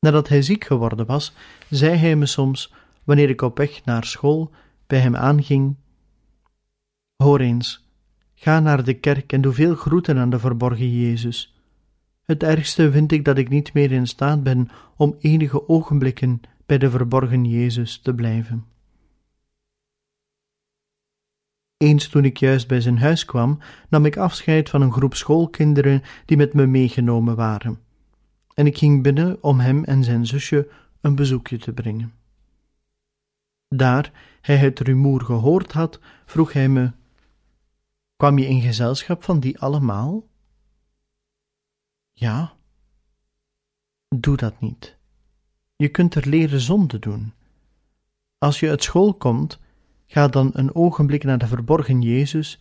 Nadat 0.00 0.28
hij 0.28 0.42
ziek 0.42 0.64
geworden 0.64 1.06
was, 1.06 1.34
zei 1.70 1.96
hij 1.96 2.16
me 2.16 2.26
soms, 2.26 2.72
wanneer 3.04 3.28
ik 3.28 3.42
op 3.42 3.56
weg 3.58 3.84
naar 3.84 4.04
school 4.04 4.50
bij 4.86 4.98
hem 4.98 5.16
aanging: 5.16 5.76
Hoor 7.16 7.40
eens, 7.40 7.88
ga 8.34 8.60
naar 8.60 8.84
de 8.84 8.94
kerk 8.94 9.32
en 9.32 9.40
doe 9.40 9.52
veel 9.52 9.74
groeten 9.74 10.18
aan 10.18 10.30
de 10.30 10.38
verborgen 10.38 10.90
Jezus. 10.90 11.54
Het 12.22 12.42
ergste 12.42 12.90
vind 12.90 13.12
ik 13.12 13.24
dat 13.24 13.38
ik 13.38 13.48
niet 13.48 13.72
meer 13.72 13.92
in 13.92 14.06
staat 14.06 14.42
ben 14.42 14.68
om 14.96 15.16
enige 15.20 15.68
ogenblikken 15.68 16.40
bij 16.66 16.78
de 16.78 16.90
verborgen 16.90 17.44
Jezus 17.44 17.98
te 17.98 18.14
blijven. 18.14 18.71
Eens 21.82 22.08
toen 22.08 22.24
ik 22.24 22.36
juist 22.36 22.68
bij 22.68 22.80
zijn 22.80 22.98
huis 22.98 23.24
kwam, 23.24 23.58
nam 23.88 24.04
ik 24.04 24.16
afscheid 24.16 24.70
van 24.70 24.82
een 24.82 24.92
groep 24.92 25.14
schoolkinderen 25.14 26.02
die 26.24 26.36
met 26.36 26.54
me 26.54 26.66
meegenomen 26.66 27.36
waren, 27.36 27.80
en 28.54 28.66
ik 28.66 28.78
ging 28.78 29.02
binnen 29.02 29.42
om 29.42 29.60
hem 29.60 29.84
en 29.84 30.04
zijn 30.04 30.26
zusje 30.26 30.68
een 31.00 31.14
bezoekje 31.14 31.58
te 31.58 31.72
brengen. 31.72 32.12
Daar 33.68 34.12
hij 34.40 34.56
het 34.56 34.80
rumoer 34.80 35.20
gehoord 35.20 35.72
had, 35.72 36.00
vroeg 36.26 36.52
hij 36.52 36.68
me: 36.68 36.92
Kwam 38.16 38.38
je 38.38 38.46
in 38.46 38.60
gezelschap 38.60 39.22
van 39.22 39.40
die 39.40 39.58
allemaal? 39.58 40.26
Ja. 42.12 42.56
Doe 44.08 44.36
dat 44.36 44.60
niet. 44.60 44.96
Je 45.76 45.88
kunt 45.88 46.14
er 46.14 46.28
leren 46.28 46.60
zonde 46.60 46.98
doen. 46.98 47.32
Als 48.38 48.60
je 48.60 48.68
uit 48.68 48.82
school 48.82 49.14
komt, 49.14 49.60
ga 50.12 50.28
dan 50.28 50.50
een 50.52 50.74
ogenblik 50.74 51.24
naar 51.24 51.38
de 51.38 51.46
verborgen 51.46 52.02
Jezus 52.02 52.60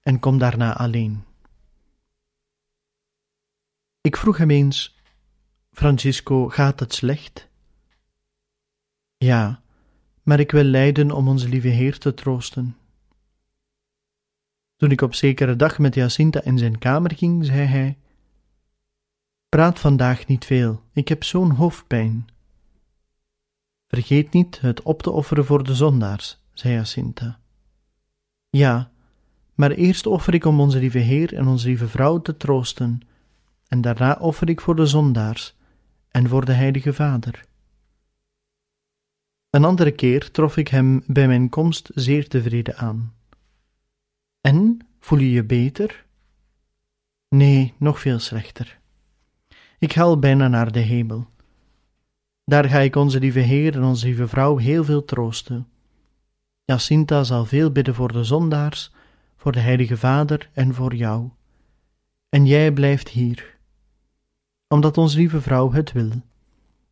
en 0.00 0.18
kom 0.18 0.38
daarna 0.38 0.76
alleen. 0.76 1.24
Ik 4.00 4.16
vroeg 4.16 4.36
hem 4.36 4.50
eens: 4.50 4.98
Francisco, 5.72 6.48
gaat 6.48 6.80
het 6.80 6.94
slecht? 6.94 7.48
Ja, 9.16 9.62
maar 10.22 10.40
ik 10.40 10.50
wil 10.50 10.62
lijden 10.62 11.10
om 11.10 11.28
onze 11.28 11.48
lieve 11.48 11.68
Heer 11.68 11.98
te 11.98 12.14
troosten. 12.14 12.76
Toen 14.76 14.90
ik 14.90 15.00
op 15.00 15.14
zekere 15.14 15.56
dag 15.56 15.78
met 15.78 15.94
Jacinta 15.94 16.42
in 16.42 16.58
zijn 16.58 16.78
kamer 16.78 17.14
ging, 17.14 17.44
zei 17.44 17.66
hij: 17.66 17.98
Praat 19.48 19.78
vandaag 19.78 20.26
niet 20.26 20.44
veel, 20.44 20.82
ik 20.92 21.08
heb 21.08 21.24
zo'n 21.24 21.50
hoofdpijn. 21.50 22.26
Vergeet 23.86 24.32
niet 24.32 24.60
het 24.60 24.82
op 24.82 25.02
te 25.02 25.10
offeren 25.10 25.44
voor 25.44 25.64
de 25.64 25.74
zondaars, 25.74 26.38
zei 26.58 26.74
Jacinta. 26.74 27.40
Ja, 28.50 28.90
maar 29.54 29.70
eerst 29.70 30.06
offer 30.06 30.34
ik 30.34 30.44
om 30.44 30.60
onze 30.60 30.78
lieve 30.78 30.98
Heer 30.98 31.34
en 31.34 31.46
onze 31.46 31.66
lieve 31.66 31.88
vrouw 31.88 32.22
te 32.22 32.36
troosten, 32.36 33.00
en 33.68 33.80
daarna 33.80 34.16
offer 34.20 34.48
ik 34.48 34.60
voor 34.60 34.76
de 34.76 34.86
zondaars 34.86 35.56
en 36.08 36.28
voor 36.28 36.44
de 36.44 36.52
Heilige 36.52 36.92
Vader. 36.92 37.44
Een 39.50 39.64
andere 39.64 39.90
keer 39.90 40.30
trof 40.30 40.56
ik 40.56 40.68
hem 40.68 41.02
bij 41.06 41.26
mijn 41.26 41.48
komst 41.48 41.90
zeer 41.94 42.28
tevreden 42.28 42.76
aan. 42.76 43.14
En, 44.40 44.78
voel 45.00 45.18
je 45.18 45.30
je 45.30 45.44
beter? 45.44 46.06
Nee, 47.28 47.74
nog 47.76 48.00
veel 48.00 48.18
slechter. 48.18 48.78
Ik 49.78 49.92
ga 49.92 50.02
al 50.02 50.18
bijna 50.18 50.48
naar 50.48 50.72
de 50.72 50.80
hemel. 50.80 51.26
Daar 52.44 52.64
ga 52.64 52.78
ik 52.78 52.96
onze 52.96 53.18
lieve 53.18 53.40
Heer 53.40 53.74
en 53.74 53.84
onze 53.84 54.06
lieve 54.06 54.28
vrouw 54.28 54.56
heel 54.56 54.84
veel 54.84 55.04
troosten. 55.04 55.68
Jacinta 56.70 57.24
zal 57.24 57.44
veel 57.44 57.70
bidden 57.70 57.94
voor 57.94 58.12
de 58.12 58.24
zondaars, 58.24 58.92
voor 59.36 59.52
de 59.52 59.60
Heilige 59.60 59.96
Vader 59.96 60.50
en 60.52 60.74
voor 60.74 60.94
jou. 60.94 61.28
En 62.28 62.46
jij 62.46 62.72
blijft 62.72 63.08
hier, 63.08 63.58
omdat 64.66 64.98
onze 64.98 65.18
lieve 65.18 65.40
vrouw 65.40 65.72
het 65.72 65.92
wil. 65.92 66.10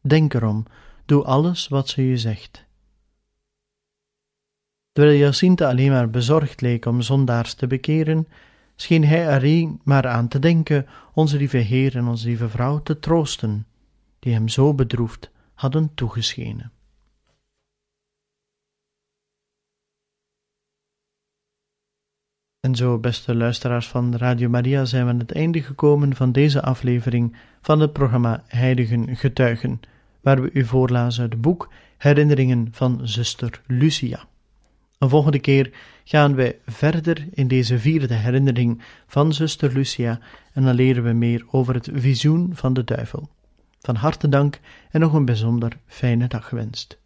Denk 0.01 0.35
erom, 0.35 0.65
doe 1.05 1.25
alles 1.25 1.69
wat 1.69 1.89
ze 1.89 2.03
je 2.03 2.17
zegt. 2.17 2.65
Terwijl 4.93 5.19
Jacinta 5.19 5.69
alleen 5.69 5.91
maar 5.91 6.11
bezorgd 6.11 6.61
leek 6.61 6.85
om 6.85 7.03
zondaars 7.03 7.55
te 7.55 7.67
bekeren, 7.67 8.29
scheen 8.77 9.05
hij 9.05 9.35
alleen 9.35 9.81
maar 9.85 10.07
aan 10.07 10.29
te 10.29 10.39
denken 10.39 10.87
onze 11.15 11.37
lieve 11.37 11.57
Heer 11.57 11.97
en 11.97 12.07
onze 12.07 12.27
lieve 12.27 12.49
vrouw 12.49 12.83
te 12.83 12.99
troosten, 12.99 13.67
die 14.19 14.33
hem 14.33 14.49
zo 14.49 14.75
bedroefd 14.75 15.31
hadden 15.55 15.95
toegeschenen. 15.95 16.71
En 22.67 22.75
zo, 22.75 22.99
beste 22.99 23.35
luisteraars 23.35 23.89
van 23.89 24.17
Radio 24.17 24.49
Maria, 24.49 24.85
zijn 24.85 25.05
we 25.05 25.11
aan 25.11 25.19
het 25.19 25.33
einde 25.33 25.63
gekomen 25.63 26.17
van 26.17 26.33
deze 26.33 26.63
aflevering 26.63 27.37
van 27.63 27.81
het 27.81 27.93
programma 27.93 28.43
Heiligen 28.47 29.17
Getuigen, 29.17 29.81
waar 30.21 30.43
we 30.43 30.51
u 30.53 30.65
voorlazen 30.65 31.23
het 31.23 31.41
boek 31.41 31.73
Herinneringen 31.99 32.69
van 32.73 33.01
zuster 33.03 33.61
Lucia. 33.67 34.25
Een 34.99 35.09
volgende 35.09 35.39
keer 35.39 35.71
gaan 36.05 36.35
wij 36.35 36.59
verder 36.67 37.27
in 37.33 37.49
deze 37.49 37.79
vierde 37.79 38.15
herinnering 38.15 38.83
van 39.07 39.33
zuster 39.33 39.73
Lucia 39.73 40.19
en 40.53 40.65
dan 40.65 40.75
leren 40.75 41.03
we 41.03 41.13
meer 41.13 41.45
over 41.51 41.75
het 41.75 41.89
visioen 41.93 42.51
van 42.55 42.73
de 42.73 42.85
duivel. 42.85 43.29
Van 43.81 43.95
harte 43.95 44.29
dank 44.29 44.61
en 44.91 45.01
nog 45.01 45.13
een 45.13 45.25
bijzonder 45.25 45.73
fijne 45.87 46.27
dag 46.27 46.49
gewenst. 46.49 46.99